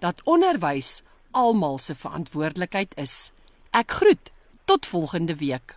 dat 0.00 0.22
onderwys 0.24 1.02
almal 1.30 1.78
se 1.78 1.94
verantwoordelikheid 1.94 2.96
is. 2.98 3.32
Ek 3.70 3.90
groet 4.00 4.32
tot 4.64 4.86
volgende 4.86 5.36
week. 5.36 5.76